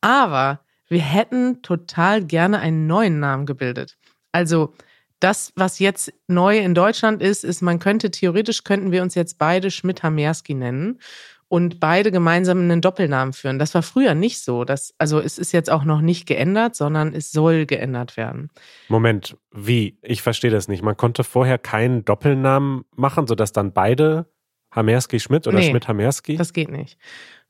Aber 0.00 0.60
wir 0.88 1.02
hätten 1.02 1.60
total 1.60 2.24
gerne 2.24 2.60
einen 2.60 2.86
neuen 2.86 3.20
Namen 3.20 3.44
gebildet. 3.44 3.98
Also 4.32 4.72
das, 5.20 5.52
was 5.56 5.78
jetzt 5.78 6.12
neu 6.26 6.58
in 6.58 6.74
Deutschland 6.74 7.22
ist, 7.22 7.44
ist, 7.44 7.60
man 7.60 7.78
könnte 7.78 8.10
theoretisch 8.10 8.64
könnten 8.64 8.92
wir 8.92 9.02
uns 9.02 9.14
jetzt 9.14 9.38
beide 9.38 9.70
Schmidt-Hamerski 9.70 10.54
nennen 10.54 11.00
und 11.48 11.80
beide 11.80 12.10
gemeinsam 12.10 12.60
einen 12.60 12.80
Doppelnamen 12.80 13.32
führen. 13.32 13.58
Das 13.58 13.74
war 13.74 13.82
früher 13.82 14.14
nicht 14.14 14.40
so. 14.40 14.64
Das, 14.64 14.94
also 14.98 15.18
es 15.18 15.38
ist 15.38 15.52
jetzt 15.52 15.70
auch 15.70 15.84
noch 15.84 16.02
nicht 16.02 16.26
geändert, 16.26 16.76
sondern 16.76 17.14
es 17.14 17.32
soll 17.32 17.64
geändert 17.64 18.16
werden. 18.16 18.50
Moment, 18.88 19.36
wie? 19.50 19.98
Ich 20.02 20.22
verstehe 20.22 20.50
das 20.50 20.68
nicht. 20.68 20.82
Man 20.82 20.96
konnte 20.96 21.24
vorher 21.24 21.58
keinen 21.58 22.04
Doppelnamen 22.04 22.84
machen, 22.94 23.26
sodass 23.26 23.52
dann 23.52 23.72
beide 23.72 24.26
Hamerski-Schmidt 24.72 25.46
oder 25.46 25.58
nee, 25.58 25.70
Schmidt-Hamerski? 25.70 26.36
Das 26.36 26.52
geht 26.52 26.70
nicht. 26.70 26.98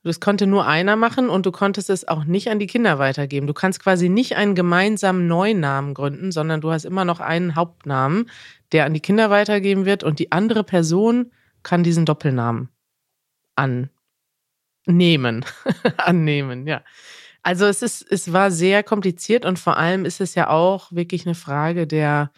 Das 0.01 0.21
konnte 0.21 0.47
nur 0.47 0.65
einer 0.65 0.95
machen 0.95 1.29
und 1.29 1.45
du 1.45 1.51
konntest 1.51 1.89
es 1.89 2.07
auch 2.07 2.23
nicht 2.23 2.49
an 2.49 2.59
die 2.59 2.67
Kinder 2.67 2.99
weitergeben. 2.99 3.47
Du 3.47 3.53
kannst 3.53 3.83
quasi 3.83 4.07
nicht 4.07 4.37
einen 4.37 4.55
gemeinsamen 4.55 5.27
neuen 5.27 5.59
Namen 5.59 5.93
gründen, 5.93 6.31
sondern 6.31 6.61
du 6.61 6.71
hast 6.71 6.85
immer 6.85 7.03
noch 7.03 7.19
einen 7.19 7.57
Hauptnamen, 7.57 8.29
der 8.71 8.85
an 8.85 8.93
die 8.93 9.01
Kinder 9.01 9.29
weitergeben 9.29 9.85
wird 9.85 10.05
und 10.05 10.19
die 10.19 10.31
andere 10.31 10.63
Person 10.63 11.31
kann 11.63 11.83
diesen 11.83 12.05
Doppelnamen 12.05 12.69
annehmen. 14.85 15.45
annehmen, 15.97 16.67
ja. 16.67 16.83
Also 17.41 17.65
es 17.65 17.81
ist, 17.81 18.05
es 18.11 18.33
war 18.33 18.51
sehr 18.51 18.83
kompliziert 18.83 19.45
und 19.45 19.59
vor 19.59 19.77
allem 19.77 20.05
ist 20.05 20.21
es 20.21 20.35
ja 20.35 20.49
auch 20.49 20.91
wirklich 20.91 21.25
eine 21.25 21.35
Frage 21.35 21.87
der, 21.87 22.31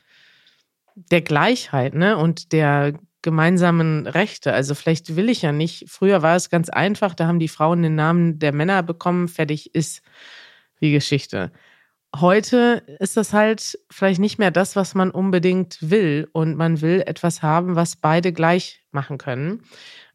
der 0.96 1.22
Gleichheit, 1.22 1.96
ne? 1.96 2.18
Und 2.18 2.52
der 2.52 2.94
gemeinsamen 3.22 4.08
Rechte. 4.08 4.54
Also 4.54 4.76
vielleicht 4.76 5.16
will 5.16 5.30
ich 5.30 5.42
ja 5.42 5.52
nicht. 5.52 5.86
Früher 5.88 6.22
war 6.22 6.36
es 6.36 6.50
ganz 6.50 6.70
einfach, 6.70 7.14
da 7.14 7.28
haben 7.28 7.40
die 7.40 7.48
Frauen 7.48 7.84
den 7.84 7.96
Namen 7.96 8.40
der 8.40 8.52
Männer 8.52 8.84
bekommen, 8.84 9.28
fertig 9.28 9.76
ist 9.76 10.02
die 10.82 10.92
Geschichte. 10.92 11.52
Heute 12.16 12.84
ist 13.00 13.16
das 13.16 13.32
halt 13.32 13.80
vielleicht 13.90 14.20
nicht 14.20 14.38
mehr 14.38 14.52
das, 14.52 14.76
was 14.76 14.96
man 14.96 15.12
unbedingt 15.12 15.78
will 15.82 16.28
und 16.34 16.58
man 16.58 16.82
will 16.82 17.04
etwas 17.06 17.42
haben, 17.42 17.76
was 17.76 17.96
beide 17.96 18.34
gleich 18.34 18.82
machen 18.92 19.18
können. 19.18 19.64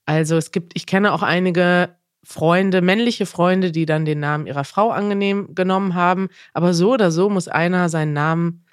Also 0.07 0.37
es 0.37 0.53
gibt, 0.53 0.73
ich 0.75 0.87
kenne 0.87 1.13
auch 1.13 1.23
einige 1.23 1.91
Freunde, 2.25 2.81
männliche 2.81 3.27
Freunde, 3.27 3.71
die 3.71 3.87
dann 3.87 4.05
den 4.05 4.21
Namen 4.21 4.47
ihrer 4.47 4.65
Frau 4.65 4.91
angenehm 4.91 5.55
genommen 5.55 5.95
haben. 5.95 6.29
Aber 6.55 6.75
so 6.75 6.95
oder 6.95 7.11
so 7.11 7.29
muss 7.29 7.47
einer 7.49 7.89
seinen 7.89 8.15
Namen 8.15 8.65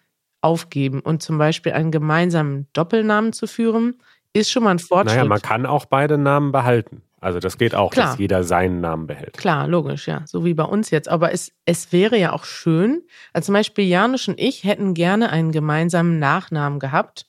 aufgeben 0.42 1.00
und 1.02 1.22
zum 1.22 1.38
Beispiel 1.38 1.74
einen 1.74 1.92
gemeinsamen 1.92 2.68
Doppelnamen 2.74 3.32
zu 3.32 3.48
führen, 3.48 3.96
ist 4.34 4.52
schon 4.52 4.64
mal 4.64 4.72
ein 4.72 4.80
Fortschritt. 4.80 5.18
Naja, 5.18 5.30
man 5.30 5.42
kann 5.42 5.66
auch 5.66 5.86
beide 5.86 6.18
Namen 6.18 6.52
behalten. 6.52 7.04
Also 7.22 7.40
das 7.40 7.58
geht 7.58 7.74
auch, 7.74 7.92
Klar. 7.92 8.08
dass 8.08 8.18
jeder 8.18 8.44
seinen 8.44 8.82
Namen 8.82 9.08
behält. 9.08 9.38
Klar, 9.38 9.68
logisch, 9.68 10.08
ja. 10.08 10.24
So 10.26 10.44
wie 10.44 10.54
bei 10.54 10.66
uns 10.66 10.90
jetzt. 10.90 11.08
Aber 11.08 11.32
es, 11.32 11.54
es 11.66 11.94
wäre 11.94 12.18
ja 12.18 12.34
auch 12.34 12.44
schön, 12.44 13.04
also 13.32 13.46
zum 13.46 13.54
Beispiel 13.54 13.86
Janusz 13.86 14.28
und 14.28 14.38
ich 14.38 14.66
hätten 14.66 14.94
gerne 14.94 15.30
einen 15.30 15.54
gemeinsamen 15.54 16.20
Nachnamen 16.20 16.80
gehabt. 16.80 17.26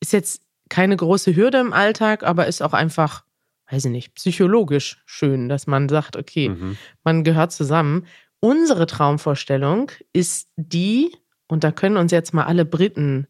Ist 0.00 0.14
jetzt 0.14 0.42
keine 0.70 0.96
große 0.96 1.36
Hürde 1.36 1.58
im 1.58 1.74
Alltag, 1.74 2.22
aber 2.22 2.46
ist 2.46 2.62
auch 2.62 2.72
einfach 2.72 3.25
weiß 3.70 3.86
ich 3.86 3.90
nicht, 3.90 4.14
psychologisch 4.14 5.02
schön, 5.06 5.48
dass 5.48 5.66
man 5.66 5.88
sagt, 5.88 6.16
okay, 6.16 6.50
mhm. 6.50 6.76
man 7.04 7.24
gehört 7.24 7.52
zusammen. 7.52 8.06
Unsere 8.40 8.86
Traumvorstellung 8.86 9.90
ist 10.12 10.48
die, 10.56 11.16
und 11.48 11.64
da 11.64 11.72
können 11.72 11.96
uns 11.96 12.12
jetzt 12.12 12.32
mal 12.34 12.44
alle 12.44 12.64
Briten 12.64 13.26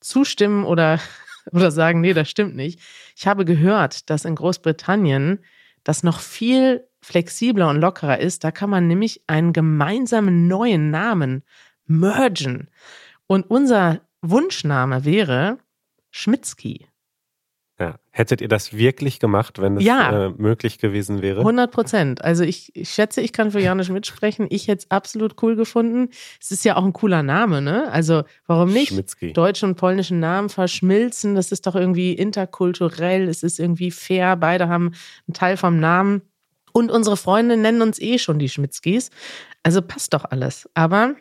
zustimmen 0.00 0.64
oder, 0.64 0.98
oder 1.52 1.70
sagen, 1.70 2.00
nee, 2.00 2.12
das 2.12 2.28
stimmt 2.28 2.56
nicht. 2.56 2.80
Ich 3.16 3.26
habe 3.26 3.44
gehört, 3.44 4.10
dass 4.10 4.24
in 4.24 4.34
Großbritannien 4.34 5.44
das 5.84 6.02
noch 6.02 6.20
viel 6.20 6.86
flexibler 7.00 7.68
und 7.68 7.80
lockerer 7.80 8.18
ist. 8.18 8.44
Da 8.44 8.50
kann 8.50 8.70
man 8.70 8.86
nämlich 8.86 9.22
einen 9.26 9.52
gemeinsamen 9.52 10.46
neuen 10.46 10.90
Namen 10.90 11.42
mergen. 11.86 12.68
Und 13.26 13.50
unser 13.50 14.00
Wunschname 14.20 15.04
wäre 15.04 15.58
Schmitzki. 16.10 16.86
Ja. 17.82 17.96
Hättet 18.10 18.40
ihr 18.40 18.48
das 18.48 18.76
wirklich 18.76 19.18
gemacht, 19.20 19.60
wenn 19.60 19.78
es 19.78 19.84
ja. 19.84 20.26
äh, 20.26 20.30
möglich 20.36 20.78
gewesen 20.78 21.22
wäre? 21.22 21.40
100 21.40 21.70
Prozent. 21.70 22.22
Also 22.22 22.44
ich, 22.44 22.76
ich, 22.76 22.90
schätze, 22.90 23.22
ich 23.22 23.32
kann 23.32 23.50
für 23.50 23.60
Janusz 23.60 23.88
mitsprechen. 23.88 24.46
Ich 24.50 24.68
hätte 24.68 24.84
es 24.84 24.90
absolut 24.90 25.42
cool 25.42 25.56
gefunden. 25.56 26.10
Es 26.40 26.50
ist 26.50 26.64
ja 26.64 26.76
auch 26.76 26.84
ein 26.84 26.92
cooler 26.92 27.22
Name, 27.22 27.62
ne? 27.62 27.90
Also 27.90 28.24
warum 28.46 28.72
nicht? 28.72 28.88
Schmitzki. 28.88 29.32
Deutsche 29.32 29.66
und 29.66 29.76
polnische 29.76 30.14
Namen 30.14 30.50
verschmilzen. 30.50 31.34
Das 31.34 31.52
ist 31.52 31.66
doch 31.66 31.74
irgendwie 31.74 32.12
interkulturell. 32.12 33.28
Es 33.28 33.42
ist 33.42 33.58
irgendwie 33.58 33.90
fair. 33.90 34.36
Beide 34.36 34.68
haben 34.68 34.92
einen 35.26 35.34
Teil 35.34 35.56
vom 35.56 35.80
Namen. 35.80 36.22
Und 36.72 36.90
unsere 36.90 37.16
Freunde 37.16 37.56
nennen 37.56 37.82
uns 37.82 37.98
eh 37.98 38.18
schon 38.18 38.38
die 38.38 38.48
Schmitzkis. 38.48 39.10
Also 39.62 39.82
passt 39.82 40.14
doch 40.14 40.24
alles. 40.26 40.68
Aber 40.74 41.16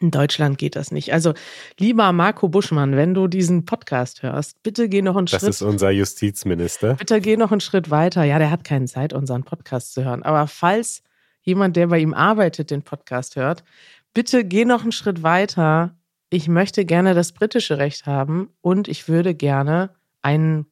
in 0.00 0.10
Deutschland 0.10 0.58
geht 0.58 0.76
das 0.76 0.90
nicht. 0.90 1.12
Also, 1.12 1.34
lieber 1.78 2.12
Marco 2.12 2.48
Buschmann, 2.48 2.96
wenn 2.96 3.14
du 3.14 3.28
diesen 3.28 3.64
Podcast 3.64 4.22
hörst, 4.22 4.62
bitte 4.62 4.88
geh 4.88 5.02
noch 5.02 5.16
einen 5.16 5.26
das 5.26 5.40
Schritt. 5.40 5.48
Das 5.48 5.56
ist 5.56 5.62
unser 5.62 5.90
Justizminister. 5.90 6.94
Bitte 6.94 7.20
geh 7.20 7.36
noch 7.36 7.52
einen 7.52 7.60
Schritt 7.60 7.90
weiter. 7.90 8.24
Ja, 8.24 8.38
der 8.38 8.50
hat 8.50 8.64
keine 8.64 8.86
Zeit, 8.86 9.12
unseren 9.12 9.44
Podcast 9.44 9.94
zu 9.94 10.04
hören. 10.04 10.22
Aber 10.22 10.46
falls 10.46 11.02
jemand, 11.42 11.76
der 11.76 11.88
bei 11.88 11.98
ihm 11.98 12.14
arbeitet, 12.14 12.70
den 12.70 12.82
Podcast 12.82 13.36
hört, 13.36 13.64
bitte 14.12 14.44
geh 14.44 14.64
noch 14.64 14.82
einen 14.82 14.92
Schritt 14.92 15.22
weiter. 15.22 15.96
Ich 16.30 16.48
möchte 16.48 16.84
gerne 16.84 17.14
das 17.14 17.32
britische 17.32 17.78
Recht 17.78 18.06
haben 18.06 18.48
und 18.60 18.88
ich 18.88 19.08
würde 19.08 19.34
gerne 19.34 19.90
einen 20.22 20.66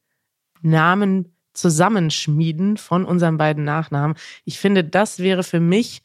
Namen 0.62 1.36
zusammenschmieden 1.52 2.78
von 2.78 3.04
unseren 3.04 3.36
beiden 3.36 3.64
Nachnamen. 3.64 4.16
Ich 4.44 4.58
finde, 4.58 4.84
das 4.84 5.18
wäre 5.18 5.42
für 5.42 5.60
mich 5.60 6.02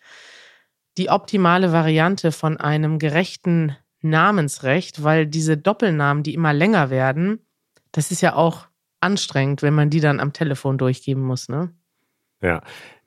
die 0.97 1.09
optimale 1.09 1.71
Variante 1.71 2.31
von 2.31 2.57
einem 2.57 2.99
gerechten 2.99 3.75
Namensrecht, 4.01 5.03
weil 5.03 5.27
diese 5.27 5.57
Doppelnamen, 5.57 6.23
die 6.23 6.33
immer 6.33 6.53
länger 6.53 6.89
werden, 6.89 7.39
das 7.91 8.11
ist 8.11 8.21
ja 8.21 8.35
auch 8.35 8.67
anstrengend, 8.99 9.61
wenn 9.61 9.73
man 9.73 9.89
die 9.89 9.99
dann 9.99 10.19
am 10.19 10.33
Telefon 10.33 10.77
durchgeben 10.77 11.23
muss, 11.23 11.49
ne? 11.49 11.73
Ja. 12.41 12.61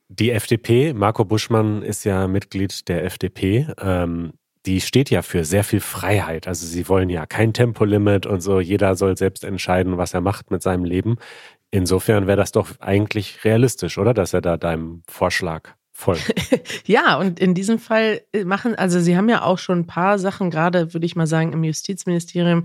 Die 0.08 0.32
FDP, 0.32 0.92
Marco 0.92 1.24
Buschmann 1.24 1.82
ist 1.82 2.02
ja 2.04 2.26
Mitglied 2.26 2.88
der 2.88 3.04
FDP, 3.04 3.68
ähm, 3.80 4.32
die 4.66 4.80
steht 4.80 5.08
ja 5.08 5.22
für 5.22 5.44
sehr 5.44 5.64
viel 5.64 5.80
Freiheit. 5.80 6.46
Also 6.48 6.66
sie 6.66 6.88
wollen 6.88 7.08
ja 7.08 7.26
kein 7.26 7.52
Tempolimit 7.52 8.26
und 8.26 8.40
so. 8.40 8.60
Jeder 8.60 8.94
soll 8.94 9.16
selbst 9.16 9.44
entscheiden, 9.44 9.96
was 9.96 10.12
er 10.12 10.20
macht 10.20 10.50
mit 10.50 10.62
seinem 10.62 10.84
Leben. 10.84 11.16
Insofern 11.70 12.26
wäre 12.26 12.36
das 12.36 12.52
doch 12.52 12.68
eigentlich 12.80 13.44
realistisch, 13.44 13.96
oder? 13.96 14.12
Dass 14.12 14.34
er 14.34 14.40
da 14.40 14.56
deinem 14.56 15.02
Vorschlag 15.08 15.70
Voll. 16.00 16.16
ja, 16.86 17.18
und 17.18 17.38
in 17.38 17.52
diesem 17.52 17.78
Fall 17.78 18.22
äh, 18.32 18.44
machen, 18.44 18.74
also 18.74 19.00
Sie 19.00 19.18
haben 19.18 19.28
ja 19.28 19.42
auch 19.42 19.58
schon 19.58 19.80
ein 19.80 19.86
paar 19.86 20.18
Sachen, 20.18 20.50
gerade 20.50 20.94
würde 20.94 21.04
ich 21.04 21.14
mal 21.14 21.26
sagen, 21.26 21.52
im 21.52 21.62
Justizministerium 21.62 22.64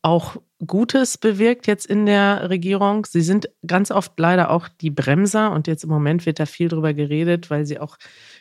auch 0.00 0.36
Gutes 0.64 1.18
bewirkt 1.18 1.66
jetzt 1.66 1.86
in 1.86 2.06
der 2.06 2.50
Regierung. 2.50 3.04
Sie 3.04 3.22
sind 3.22 3.50
ganz 3.66 3.90
oft 3.90 4.12
leider 4.16 4.52
auch 4.52 4.68
die 4.68 4.92
Bremser 4.92 5.50
und 5.50 5.66
jetzt 5.66 5.82
im 5.82 5.90
Moment 5.90 6.24
wird 6.24 6.38
da 6.38 6.46
viel 6.46 6.68
drüber 6.68 6.94
geredet, 6.94 7.50
weil 7.50 7.66
sie 7.66 7.80
auch 7.80 7.96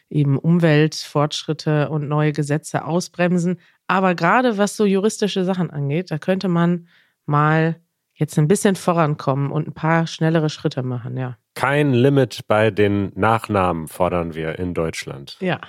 eben 0.08 0.38
Umweltfortschritte 0.38 1.90
und 1.90 2.08
neue 2.08 2.32
Gesetze 2.32 2.86
ausbremsen. 2.86 3.60
Aber 3.88 4.14
gerade 4.14 4.60
was 4.60 4.78
so 4.78 4.86
juristische 4.86 5.46
Sachen 5.46 5.72
angeht, 5.72 6.12
da 6.12 6.20
könnte 6.20 6.48
man 6.48 6.88
mal 7.26 7.82
jetzt 8.14 8.38
ein 8.38 8.48
bisschen 8.48 8.76
vorankommen 8.76 9.52
und 9.52 9.68
ein 9.68 9.74
paar 9.74 10.06
schnellere 10.06 10.52
Schritte 10.52 10.84
machen, 10.84 11.18
ja. 11.18 11.38
Kein 11.58 11.92
Limit 11.92 12.48
bei 12.48 12.70
den 12.70 13.12
Nachnamen 13.16 13.88
fordern 13.88 14.36
wir 14.36 14.60
in 14.60 14.76
Deutschland. 14.76 15.38
Ja. 15.40 15.60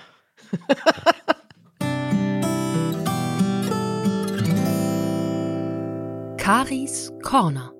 Karis 6.36 7.10
Corner. 7.22 7.72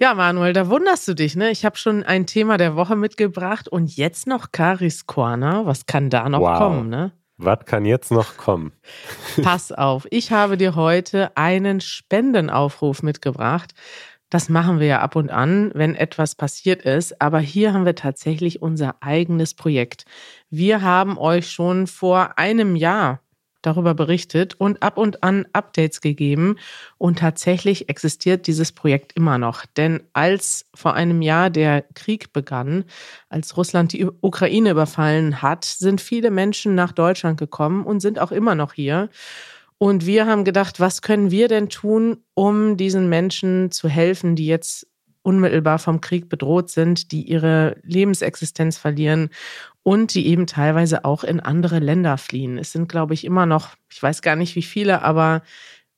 Ja, 0.00 0.14
Manuel, 0.14 0.52
da 0.52 0.68
wunderst 0.68 1.06
du 1.06 1.14
dich, 1.14 1.36
ne? 1.36 1.52
Ich 1.52 1.64
habe 1.64 1.76
schon 1.76 2.02
ein 2.02 2.26
Thema 2.26 2.56
der 2.56 2.74
Woche 2.74 2.96
mitgebracht 2.96 3.68
und 3.68 3.96
jetzt 3.96 4.26
noch 4.26 4.50
Karis 4.50 5.06
Corner. 5.06 5.64
Was 5.64 5.86
kann 5.86 6.10
da 6.10 6.28
noch 6.28 6.40
wow. 6.40 6.58
kommen, 6.58 6.88
ne? 6.88 7.12
Was 7.36 7.64
kann 7.66 7.84
jetzt 7.84 8.10
noch 8.10 8.36
kommen? 8.36 8.72
Pass 9.44 9.70
auf, 9.70 10.08
ich 10.10 10.32
habe 10.32 10.56
dir 10.56 10.74
heute 10.74 11.36
einen 11.36 11.80
Spendenaufruf 11.80 13.04
mitgebracht. 13.04 13.74
Das 14.30 14.48
machen 14.48 14.78
wir 14.78 14.86
ja 14.86 15.00
ab 15.00 15.16
und 15.16 15.30
an, 15.30 15.70
wenn 15.74 15.94
etwas 15.94 16.34
passiert 16.34 16.82
ist. 16.82 17.20
Aber 17.20 17.40
hier 17.40 17.72
haben 17.72 17.86
wir 17.86 17.94
tatsächlich 17.94 18.60
unser 18.60 18.96
eigenes 19.00 19.54
Projekt. 19.54 20.04
Wir 20.50 20.82
haben 20.82 21.16
euch 21.18 21.50
schon 21.50 21.86
vor 21.86 22.38
einem 22.38 22.76
Jahr 22.76 23.20
darüber 23.62 23.94
berichtet 23.94 24.54
und 24.54 24.82
ab 24.82 24.98
und 24.98 25.22
an 25.22 25.46
Updates 25.52 26.00
gegeben. 26.00 26.56
Und 26.96 27.18
tatsächlich 27.18 27.88
existiert 27.88 28.46
dieses 28.46 28.72
Projekt 28.72 29.12
immer 29.14 29.38
noch. 29.38 29.64
Denn 29.66 30.02
als 30.12 30.66
vor 30.74 30.94
einem 30.94 31.22
Jahr 31.22 31.50
der 31.50 31.82
Krieg 31.94 32.32
begann, 32.32 32.84
als 33.28 33.56
Russland 33.56 33.92
die 33.92 34.06
Ukraine 34.20 34.70
überfallen 34.70 35.42
hat, 35.42 35.64
sind 35.64 36.00
viele 36.00 36.30
Menschen 36.30 36.74
nach 36.74 36.92
Deutschland 36.92 37.38
gekommen 37.38 37.84
und 37.84 38.00
sind 38.00 38.18
auch 38.18 38.32
immer 38.32 38.54
noch 38.54 38.74
hier. 38.74 39.08
Und 39.78 40.06
wir 40.06 40.26
haben 40.26 40.44
gedacht, 40.44 40.80
was 40.80 41.02
können 41.02 41.30
wir 41.30 41.48
denn 41.48 41.68
tun, 41.68 42.24
um 42.34 42.76
diesen 42.76 43.08
Menschen 43.08 43.70
zu 43.70 43.88
helfen, 43.88 44.34
die 44.34 44.46
jetzt 44.46 44.86
unmittelbar 45.22 45.78
vom 45.78 46.00
Krieg 46.00 46.28
bedroht 46.28 46.70
sind, 46.70 47.12
die 47.12 47.22
ihre 47.22 47.76
Lebensexistenz 47.82 48.78
verlieren 48.78 49.30
und 49.82 50.14
die 50.14 50.26
eben 50.26 50.46
teilweise 50.46 51.04
auch 51.04 51.22
in 51.22 51.38
andere 51.38 51.78
Länder 51.78 52.18
fliehen. 52.18 52.58
Es 52.58 52.72
sind, 52.72 52.88
glaube 52.88 53.14
ich, 53.14 53.24
immer 53.24 53.46
noch, 53.46 53.76
ich 53.90 54.02
weiß 54.02 54.22
gar 54.22 54.36
nicht 54.36 54.56
wie 54.56 54.62
viele, 54.62 55.02
aber 55.02 55.42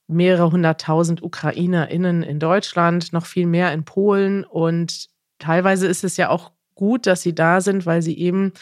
mehrere 0.08 0.50
hunderttausend 0.50 1.22
UkrainerInnen 1.22 2.22
in 2.22 2.38
Deutschland, 2.38 3.12
noch 3.12 3.26
viel 3.26 3.46
mehr 3.46 3.72
in 3.72 3.84
Polen. 3.84 4.44
Und 4.44 5.06
teilweise 5.38 5.86
ist 5.86 6.04
es 6.04 6.16
ja 6.16 6.28
auch 6.28 6.50
gut, 6.74 7.06
dass 7.06 7.22
sie 7.22 7.34
da 7.34 7.60
sind, 7.60 7.86
weil 7.86 8.02
sie 8.02 8.18
eben 8.18 8.52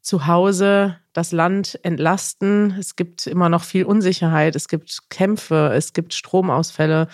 zu 0.00 0.26
Hause 0.26 0.96
das 1.12 1.32
Land 1.32 1.78
entlasten. 1.82 2.76
Es 2.78 2.96
gibt 2.96 3.26
immer 3.26 3.48
noch 3.48 3.64
viel 3.64 3.84
Unsicherheit, 3.84 4.56
es 4.56 4.68
gibt 4.68 5.10
Kämpfe, 5.10 5.72
es 5.74 5.92
gibt 5.92 6.14
Stromausfälle. 6.14 7.08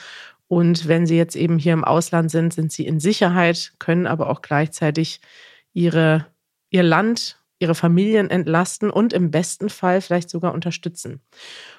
Und 0.48 0.86
wenn 0.86 1.06
sie 1.06 1.16
jetzt 1.16 1.36
eben 1.36 1.58
hier 1.58 1.72
im 1.72 1.84
Ausland 1.84 2.30
sind, 2.30 2.54
sind 2.54 2.70
sie 2.70 2.86
in 2.86 3.00
Sicherheit, 3.00 3.72
können 3.78 4.06
aber 4.06 4.30
auch 4.30 4.42
gleichzeitig 4.42 5.20
ihre, 5.72 6.26
ihr 6.70 6.82
Land 6.82 7.38
ihre 7.58 7.74
Familien 7.74 8.30
entlasten 8.30 8.90
und 8.90 9.12
im 9.12 9.30
besten 9.30 9.70
Fall 9.70 10.00
vielleicht 10.00 10.30
sogar 10.30 10.52
unterstützen. 10.52 11.20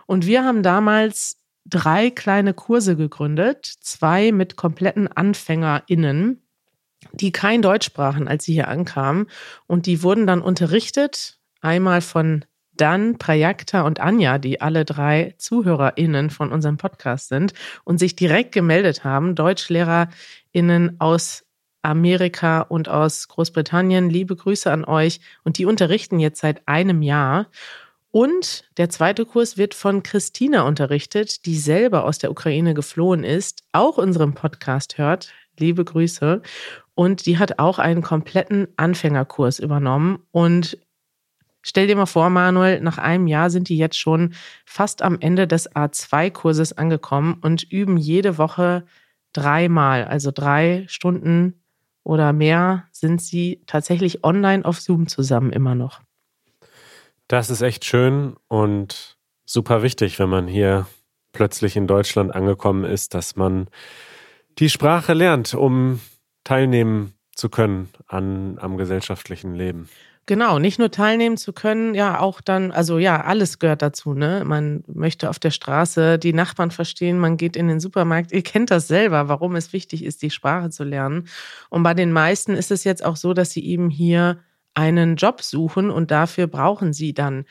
Und 0.06 0.26
wir 0.26 0.44
haben 0.44 0.64
damals 0.64 1.38
drei 1.66 2.10
kleine 2.10 2.54
Kurse 2.54 2.96
gegründet, 2.96 3.66
zwei 3.82 4.32
mit 4.32 4.56
kompletten 4.56 5.08
AnfängerInnen, 5.08 6.47
die 7.14 7.32
kein 7.32 7.62
Deutsch 7.62 7.86
sprachen, 7.86 8.28
als 8.28 8.46
sie 8.46 8.54
hier 8.54 8.68
ankamen. 8.68 9.28
Und 9.68 9.86
die 9.86 10.04
wurden 10.04 10.28
dann 10.28 10.42
unterrichtet, 10.42 11.40
einmal 11.62 12.02
von 12.02 12.46
Dan, 12.74 13.18
Prajakta 13.18 13.82
und 13.82 14.00
Anja, 14.00 14.38
die 14.38 14.62
alle 14.62 14.86
drei 14.86 15.34
ZuhörerInnen 15.38 16.30
von 16.30 16.52
unserem 16.52 16.78
Podcast 16.78 17.30
sind 17.30 17.54
und 17.84 17.98
sich 17.98 18.16
direkt 18.16 18.52
gemeldet 18.52 19.04
haben, 19.04 19.36
DeutschlehrerInnen 19.36 21.00
aus 21.00 21.44
Amerika 21.82 22.62
und 22.62 22.90
aus 22.90 23.28
Großbritannien. 23.28 24.10
Liebe 24.10 24.36
Grüße 24.36 24.72
an 24.72 24.86
euch. 24.86 25.20
Und 25.44 25.58
die 25.58 25.66
unterrichten 25.66 26.20
jetzt 26.20 26.42
seit 26.42 26.68
einem 26.68 27.02
Jahr. 27.02 27.48
Und 28.12 28.66
der 28.78 28.90
zweite 28.90 29.26
Kurs 29.26 29.58
wird 29.58 29.74
von 29.74 30.04
Christina 30.04 30.64
unterrichtet, 30.64 31.46
die 31.46 31.58
selber 31.58 32.06
aus 32.06 32.18
der 32.18 32.32
Ukraine 32.32 32.74
geflohen 32.74 33.24
ist, 33.24 33.64
auch 33.74 33.98
unseren 33.98 34.34
Podcast 34.34 34.98
hört. 34.98 35.32
Liebe 35.58 35.84
Grüße. 35.84 36.42
Und 36.98 37.28
die 37.28 37.38
hat 37.38 37.60
auch 37.60 37.78
einen 37.78 38.02
kompletten 38.02 38.70
Anfängerkurs 38.76 39.60
übernommen. 39.60 40.18
Und 40.32 40.80
stell 41.62 41.86
dir 41.86 41.96
mal 41.96 42.08
vor, 42.08 42.32
Manuel, 42.32 42.82
nach 42.82 42.98
einem 42.98 43.28
Jahr 43.28 43.52
sind 43.52 43.70
die 43.70 43.78
jetzt 43.78 44.00
schon 44.00 44.34
fast 44.66 45.04
am 45.04 45.20
Ende 45.20 45.46
des 45.46 45.72
A2-Kurses 45.72 46.74
angekommen 46.74 47.38
und 47.40 47.72
üben 47.72 47.98
jede 47.98 48.40
Woche 48.40 48.84
dreimal, 49.32 50.06
also 50.06 50.32
drei 50.34 50.86
Stunden 50.88 51.62
oder 52.04 52.34
mehr 52.34 52.88
sind 52.92 53.22
sie 53.22 53.62
tatsächlich 53.68 54.24
online 54.24 54.66
auf 54.66 54.82
Zoom 54.82 55.08
zusammen 55.08 55.52
immer 55.52 55.76
noch. 55.76 56.02
Das 57.28 57.52
ist 57.52 57.62
echt 57.62 57.86
schön 57.86 58.38
und 58.48 59.20
super 59.46 59.84
wichtig, 59.84 60.18
wenn 60.18 60.30
man 60.30 60.48
hier 60.48 60.88
plötzlich 61.32 61.76
in 61.76 61.86
Deutschland 61.86 62.34
angekommen 62.34 62.86
ist, 62.86 63.14
dass 63.14 63.36
man 63.36 63.68
die 64.58 64.72
Sprache 64.72 65.14
lernt, 65.14 65.54
um 65.54 66.00
teilnehmen 66.48 67.14
zu 67.36 67.50
können 67.50 67.90
an, 68.08 68.58
am 68.60 68.78
gesellschaftlichen 68.78 69.54
Leben. 69.54 69.90
Genau, 70.28 70.60
nicht 70.60 70.78
nur 70.78 70.92
teilnehmen 70.92 71.38
zu 71.38 71.54
können, 71.54 71.94
ja, 71.94 72.20
auch 72.20 72.42
dann, 72.42 72.72
also 72.72 72.98
ja, 73.00 73.22
alles 73.22 73.60
gehört 73.60 73.82
dazu, 73.82 74.14
ne? 74.14 74.44
Man 74.46 74.84
möchte 74.88 75.30
auf 75.30 75.40
der 75.40 75.52
Straße 75.52 76.20
die 76.20 76.34
Nachbarn 76.34 76.72
verstehen, 76.72 77.18
man 77.18 77.38
geht 77.38 77.56
in 77.56 77.68
den 77.68 77.80
Supermarkt. 77.80 78.34
Ihr 78.34 78.44
kennt 78.44 78.72
das 78.72 78.88
selber, 78.88 79.30
warum 79.30 79.56
es 79.56 79.72
wichtig 79.72 80.04
ist, 80.04 80.22
die 80.22 80.30
Sprache 80.30 80.70
zu 80.70 80.84
lernen. 80.84 81.28
Und 81.70 81.84
bei 81.84 81.94
den 81.94 82.12
meisten 82.12 82.56
ist 82.56 82.72
es 82.72 82.84
jetzt 82.84 83.06
auch 83.06 83.16
so, 83.16 83.34
dass 83.34 83.52
sie 83.52 83.66
eben 83.66 83.90
hier 83.90 84.40
einen 84.74 85.16
Job 85.16 85.42
suchen 85.42 85.90
und 85.90 86.12
dafür 86.12 86.48
brauchen 86.48 86.94
sie 86.94 87.14
dann 87.14 87.46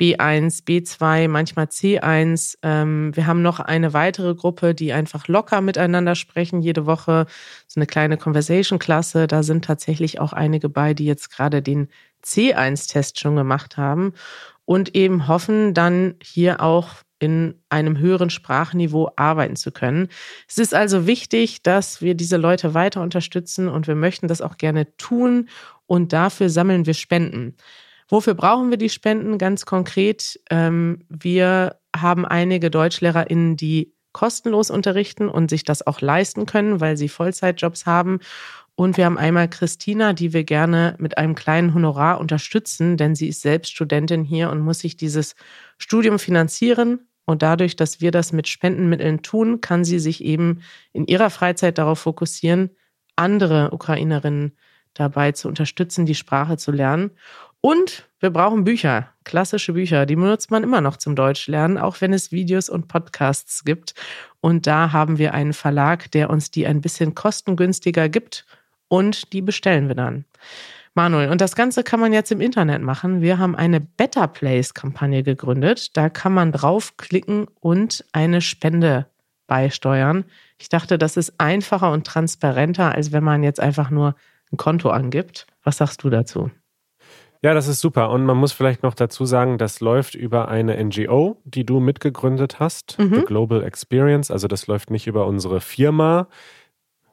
B1, 0.00 0.64
B2, 0.64 1.28
manchmal 1.28 1.66
C1. 1.66 2.58
Ähm, 2.62 3.14
wir 3.14 3.26
haben 3.26 3.42
noch 3.42 3.60
eine 3.60 3.92
weitere 3.92 4.34
Gruppe, 4.34 4.74
die 4.74 4.92
einfach 4.92 5.28
locker 5.28 5.60
miteinander 5.60 6.14
sprechen, 6.14 6.62
jede 6.62 6.86
Woche. 6.86 7.26
So 7.68 7.78
eine 7.78 7.86
kleine 7.86 8.16
Conversation-Klasse. 8.16 9.26
Da 9.26 9.42
sind 9.42 9.64
tatsächlich 9.64 10.20
auch 10.20 10.32
einige 10.32 10.68
bei, 10.68 10.94
die 10.94 11.06
jetzt 11.06 11.30
gerade 11.30 11.62
den 11.62 11.88
C1-Test 12.24 13.20
schon 13.20 13.36
gemacht 13.36 13.76
haben 13.76 14.14
und 14.64 14.94
eben 14.94 15.28
hoffen, 15.28 15.74
dann 15.74 16.14
hier 16.22 16.60
auch 16.60 17.02
in 17.18 17.54
einem 17.68 17.98
höheren 17.98 18.30
Sprachniveau 18.30 19.10
arbeiten 19.14 19.54
zu 19.54 19.70
können. 19.70 20.08
Es 20.48 20.58
ist 20.58 20.74
also 20.74 21.06
wichtig, 21.06 21.62
dass 21.62 22.02
wir 22.02 22.16
diese 22.16 22.36
Leute 22.36 22.74
weiter 22.74 23.00
unterstützen 23.00 23.68
und 23.68 23.86
wir 23.86 23.94
möchten 23.94 24.26
das 24.26 24.40
auch 24.40 24.56
gerne 24.56 24.96
tun 24.96 25.48
und 25.86 26.12
dafür 26.12 26.50
sammeln 26.50 26.84
wir 26.84 26.94
Spenden. 26.94 27.56
Wofür 28.12 28.34
brauchen 28.34 28.68
wir 28.68 28.76
die 28.76 28.90
Spenden 28.90 29.38
ganz 29.38 29.64
konkret? 29.64 30.38
Ähm, 30.50 31.06
wir 31.08 31.76
haben 31.96 32.26
einige 32.26 32.70
DeutschlehrerInnen, 32.70 33.56
die 33.56 33.94
kostenlos 34.12 34.70
unterrichten 34.70 35.30
und 35.30 35.48
sich 35.48 35.64
das 35.64 35.86
auch 35.86 36.02
leisten 36.02 36.44
können, 36.44 36.78
weil 36.82 36.98
sie 36.98 37.08
Vollzeitjobs 37.08 37.86
haben. 37.86 38.18
Und 38.74 38.98
wir 38.98 39.06
haben 39.06 39.16
einmal 39.16 39.48
Christina, 39.48 40.12
die 40.12 40.34
wir 40.34 40.44
gerne 40.44 40.94
mit 40.98 41.16
einem 41.16 41.34
kleinen 41.34 41.72
Honorar 41.72 42.20
unterstützen, 42.20 42.98
denn 42.98 43.14
sie 43.14 43.28
ist 43.28 43.40
selbst 43.40 43.72
Studentin 43.72 44.24
hier 44.24 44.50
und 44.50 44.60
muss 44.60 44.80
sich 44.80 44.98
dieses 44.98 45.34
Studium 45.78 46.18
finanzieren. 46.18 47.08
Und 47.24 47.40
dadurch, 47.40 47.76
dass 47.76 48.02
wir 48.02 48.10
das 48.10 48.30
mit 48.30 48.46
Spendenmitteln 48.46 49.22
tun, 49.22 49.62
kann 49.62 49.86
sie 49.86 49.98
sich 49.98 50.22
eben 50.22 50.60
in 50.92 51.06
ihrer 51.06 51.30
Freizeit 51.30 51.78
darauf 51.78 52.00
fokussieren, 52.00 52.76
andere 53.16 53.70
Ukrainerinnen 53.72 54.52
dabei 54.94 55.32
zu 55.32 55.48
unterstützen, 55.48 56.04
die 56.04 56.14
Sprache 56.14 56.58
zu 56.58 56.72
lernen. 56.72 57.12
Und 57.62 58.08
wir 58.18 58.30
brauchen 58.30 58.64
Bücher, 58.64 59.08
klassische 59.22 59.74
Bücher, 59.74 60.04
die 60.04 60.16
benutzt 60.16 60.50
man 60.50 60.64
immer 60.64 60.80
noch 60.80 60.96
zum 60.96 61.14
Deutsch 61.14 61.46
lernen, 61.46 61.78
auch 61.78 62.00
wenn 62.00 62.12
es 62.12 62.32
Videos 62.32 62.68
und 62.68 62.88
Podcasts 62.88 63.64
gibt. 63.64 63.94
Und 64.40 64.66
da 64.66 64.90
haben 64.90 65.16
wir 65.16 65.32
einen 65.32 65.52
Verlag, 65.52 66.10
der 66.10 66.28
uns 66.28 66.50
die 66.50 66.66
ein 66.66 66.80
bisschen 66.80 67.14
kostengünstiger 67.14 68.08
gibt 68.08 68.46
und 68.88 69.32
die 69.32 69.42
bestellen 69.42 69.86
wir 69.86 69.94
dann. 69.94 70.24
Manuel, 70.94 71.30
und 71.30 71.40
das 71.40 71.54
Ganze 71.54 71.84
kann 71.84 72.00
man 72.00 72.12
jetzt 72.12 72.32
im 72.32 72.40
Internet 72.40 72.82
machen. 72.82 73.22
Wir 73.22 73.38
haben 73.38 73.54
eine 73.54 73.80
Better 73.80 74.26
Place-Kampagne 74.26 75.22
gegründet. 75.22 75.96
Da 75.96 76.10
kann 76.10 76.34
man 76.34 76.50
draufklicken 76.50 77.46
und 77.60 78.04
eine 78.12 78.40
Spende 78.40 79.06
beisteuern. 79.46 80.24
Ich 80.58 80.68
dachte, 80.68 80.98
das 80.98 81.16
ist 81.16 81.34
einfacher 81.38 81.92
und 81.92 82.08
transparenter, 82.08 82.92
als 82.92 83.12
wenn 83.12 83.22
man 83.22 83.44
jetzt 83.44 83.60
einfach 83.60 83.88
nur 83.90 84.16
ein 84.52 84.56
Konto 84.56 84.90
angibt. 84.90 85.46
Was 85.62 85.76
sagst 85.76 86.02
du 86.02 86.10
dazu? 86.10 86.50
Ja, 87.42 87.54
das 87.54 87.66
ist 87.66 87.80
super. 87.80 88.10
Und 88.10 88.24
man 88.24 88.36
muss 88.36 88.52
vielleicht 88.52 88.84
noch 88.84 88.94
dazu 88.94 89.24
sagen, 89.24 89.58
das 89.58 89.80
läuft 89.80 90.14
über 90.14 90.48
eine 90.48 90.82
NGO, 90.82 91.40
die 91.44 91.66
du 91.66 91.80
mitgegründet 91.80 92.60
hast, 92.60 92.98
mhm. 92.98 93.14
The 93.16 93.22
Global 93.22 93.64
Experience. 93.64 94.30
Also 94.30 94.46
das 94.46 94.68
läuft 94.68 94.90
nicht 94.90 95.08
über 95.08 95.26
unsere 95.26 95.60
Firma, 95.60 96.28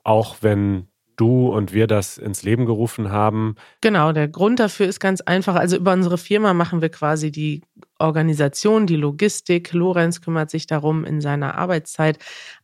auch 0.04 0.38
wenn 0.42 0.88
du 1.16 1.50
und 1.50 1.74
wir 1.74 1.88
das 1.88 2.18
ins 2.18 2.44
Leben 2.44 2.66
gerufen 2.66 3.12
haben. 3.12 3.56
Genau, 3.82 4.14
der 4.14 4.28
Grund 4.28 4.60
dafür 4.60 4.88
ist 4.88 5.00
ganz 5.00 5.20
einfach. 5.22 5.56
Also 5.56 5.78
über 5.78 5.94
unsere 5.94 6.18
Firma 6.18 6.54
machen 6.54 6.82
wir 6.82 6.90
quasi 6.90 7.32
die 7.32 7.62
Organisation, 7.98 8.86
die 8.86 8.96
Logistik. 8.96 9.74
Lorenz 9.74 10.22
kümmert 10.22 10.50
sich 10.50 10.68
darum 10.68 11.04
in 11.04 11.22
seiner 11.22 11.56
Arbeitszeit. 11.56 12.20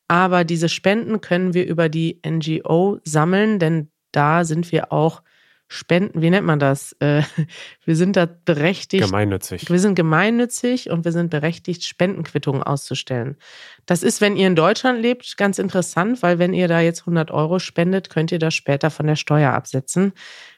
Aber 0.08 0.44
diese 0.44 0.70
Spenden 0.70 1.20
können 1.20 1.54
wir 1.54 1.66
über 1.66 1.90
die 1.90 2.22
NGO 2.26 3.00
sammeln, 3.04 3.60
denn 3.60 3.90
da 4.12 4.46
sind 4.46 4.72
wir 4.72 4.94
auch 4.94 5.22
Spenden, 5.68 6.22
wie 6.22 6.30
nennt 6.30 6.46
man 6.46 6.60
das? 6.60 6.94
Äh, 7.00 7.24
wir 7.86 7.96
sind 7.96 8.16
da 8.16 8.28
berechtigt. 8.28 9.04
Gemeinnützig. 9.04 9.70
Wir 9.70 9.80
sind 9.80 9.96
gemeinnützig 9.96 10.90
und 10.90 11.06
wir 11.06 11.12
sind 11.12 11.30
berechtigt, 11.30 11.84
Spendenquittungen 11.84 12.62
auszustellen. 12.62 13.38
Das 13.86 14.04
ist, 14.04 14.22
wenn 14.22 14.36
ihr 14.36 14.48
in 14.48 14.56
Deutschland 14.56 15.02
lebt, 15.02 15.38
ganz 15.38 15.58
interessant, 15.60 16.22
weil 16.22 16.40
wenn 16.40 16.54
ihr 16.54 16.68
da 16.68 16.80
jetzt 16.80 17.02
100 17.02 17.32
Euro 17.32 17.60
spendet, 17.60 18.10
könnt 18.10 18.32
ihr 18.32 18.40
das 18.40 18.54
später 18.54 18.92
von 18.92 19.08
der 19.08 19.16
Steuer 19.16 19.54
absetzen. 19.54 20.14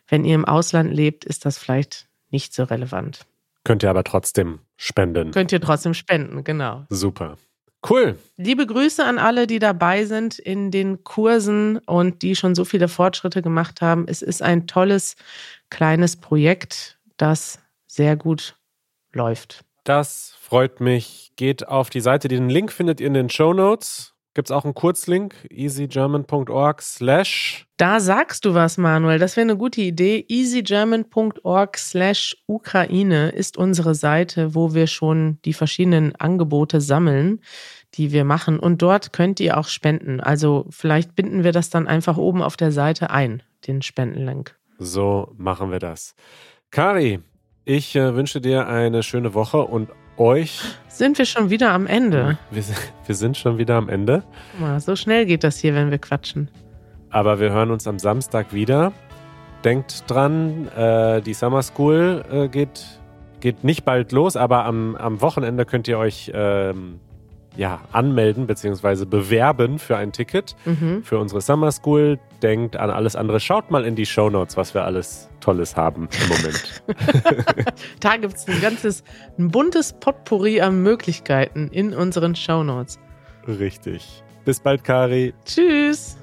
Wenn 0.07 0.25
ihr 0.25 0.35
im 0.35 0.45
Ausland 0.45 0.93
lebt, 0.93 1.25
ist 1.25 1.45
das 1.45 1.57
vielleicht 1.57 2.07
nicht 2.29 2.53
so 2.53 2.63
relevant. 2.63 3.25
Könnt 3.63 3.83
ihr 3.83 3.89
aber 3.89 4.03
trotzdem 4.03 4.59
spenden. 4.77 5.31
Könnt 5.31 5.51
ihr 5.51 5.61
trotzdem 5.61 5.93
spenden, 5.93 6.43
genau. 6.43 6.85
Super. 6.89 7.37
Cool. 7.87 8.17
Liebe 8.37 8.65
Grüße 8.65 9.03
an 9.03 9.19
alle, 9.19 9.47
die 9.47 9.59
dabei 9.59 10.05
sind 10.05 10.39
in 10.39 10.71
den 10.71 11.03
Kursen 11.03 11.77
und 11.79 12.21
die 12.21 12.35
schon 12.35 12.55
so 12.55 12.65
viele 12.65 12.87
Fortschritte 12.87 13.41
gemacht 13.41 13.81
haben. 13.81 14.05
Es 14.07 14.21
ist 14.21 14.41
ein 14.41 14.67
tolles 14.67 15.15
kleines 15.69 16.15
Projekt, 16.15 16.97
das 17.17 17.59
sehr 17.85 18.15
gut 18.15 18.55
läuft. 19.13 19.63
Das 19.83 20.35
freut 20.41 20.81
mich. 20.81 21.31
Geht 21.35 21.67
auf 21.67 21.89
die 21.89 22.01
Seite. 22.01 22.27
Den 22.27 22.49
Link 22.49 22.73
findet 22.73 22.99
ihr 22.99 23.07
in 23.07 23.13
den 23.13 23.29
Show 23.29 23.53
Notes. 23.53 24.16
Gibt 24.37 24.51
es 24.51 24.55
auch 24.55 24.65
einen 24.65 24.75
Kurzlink, 24.75 25.33
easygerman.org 25.49 26.83
slash. 26.83 27.65
Da 27.77 27.99
sagst 27.99 28.45
du 28.45 28.53
was, 28.53 28.77
Manuel. 28.77 29.17
Das 29.17 29.35
wäre 29.35 29.45
eine 29.45 29.57
gute 29.57 29.81
Idee. 29.81 30.23
easygerman.org 30.27 31.75
slash 31.75 32.37
Ukraine 32.45 33.29
ist 33.29 33.57
unsere 33.57 33.95
Seite, 33.95 34.53
wo 34.53 34.75
wir 34.75 34.85
schon 34.85 35.39
die 35.43 35.53
verschiedenen 35.53 36.15
Angebote 36.17 36.81
sammeln, 36.81 37.41
die 37.95 38.11
wir 38.11 38.25
machen. 38.25 38.59
Und 38.59 38.83
dort 38.83 39.11
könnt 39.11 39.39
ihr 39.39 39.57
auch 39.57 39.69
spenden. 39.69 40.19
Also 40.19 40.67
vielleicht 40.69 41.15
binden 41.15 41.43
wir 41.43 41.51
das 41.51 41.71
dann 41.71 41.87
einfach 41.87 42.17
oben 42.17 42.43
auf 42.43 42.57
der 42.57 42.71
Seite 42.71 43.09
ein, 43.09 43.41
den 43.65 43.81
Spendenlink. 43.81 44.55
So 44.77 45.33
machen 45.35 45.71
wir 45.71 45.79
das. 45.79 46.13
Kari, 46.69 47.21
ich 47.65 47.95
äh, 47.95 48.13
wünsche 48.13 48.39
dir 48.39 48.67
eine 48.67 49.01
schöne 49.01 49.33
Woche 49.33 49.63
und 49.63 49.89
euch. 50.17 50.61
Sind 50.87 51.17
wir 51.17 51.25
schon 51.25 51.49
wieder 51.49 51.71
am 51.71 51.87
Ende? 51.87 52.37
Wir, 52.51 52.63
wir 53.05 53.15
sind 53.15 53.37
schon 53.37 53.57
wieder 53.57 53.75
am 53.75 53.89
Ende. 53.89 54.23
So 54.79 54.95
schnell 54.95 55.25
geht 55.25 55.43
das 55.43 55.59
hier, 55.59 55.75
wenn 55.75 55.91
wir 55.91 55.99
quatschen. 55.99 56.49
Aber 57.09 57.39
wir 57.39 57.51
hören 57.51 57.71
uns 57.71 57.87
am 57.87 57.99
Samstag 57.99 58.53
wieder. 58.53 58.91
Denkt 59.63 60.03
dran, 60.07 60.67
äh, 60.69 61.21
die 61.21 61.33
Summer 61.33 61.63
School 61.63 62.23
äh, 62.31 62.47
geht, 62.47 62.85
geht 63.39 63.63
nicht 63.63 63.85
bald 63.85 64.11
los, 64.11 64.35
aber 64.35 64.65
am, 64.65 64.95
am 64.95 65.21
Wochenende 65.21 65.65
könnt 65.65 65.87
ihr 65.87 65.97
euch 65.97 66.31
ähm, 66.33 66.99
ja, 67.57 67.81
anmelden 67.91 68.47
bzw. 68.47 69.05
bewerben 69.05 69.79
für 69.79 69.97
ein 69.97 70.11
Ticket 70.11 70.55
mhm. 70.65 71.03
für 71.03 71.17
unsere 71.17 71.41
Summer 71.41 71.71
School. 71.71 72.19
Denkt 72.41 72.77
an 72.77 72.91
alles 72.91 73.15
andere. 73.15 73.39
Schaut 73.39 73.71
mal 73.71 73.83
in 73.83 73.95
die 73.95 74.05
Show 74.05 74.29
Notes, 74.29 74.55
was 74.55 74.73
wir 74.73 74.85
alles 74.85 75.27
Tolles 75.39 75.75
haben 75.75 76.07
im 76.21 76.27
Moment. 76.29 76.83
da 77.99 78.17
gibt 78.17 78.35
es 78.35 78.47
ein 78.47 78.61
ganzes, 78.61 79.03
ein 79.37 79.49
buntes 79.49 79.93
Potpourri 79.93 80.61
an 80.61 80.83
Möglichkeiten 80.83 81.69
in 81.69 81.93
unseren 81.93 82.35
Show 82.35 82.63
Notes. 82.63 82.99
Richtig. 83.47 84.23
Bis 84.45 84.59
bald, 84.59 84.83
Kari. 84.83 85.33
Tschüss. 85.45 86.17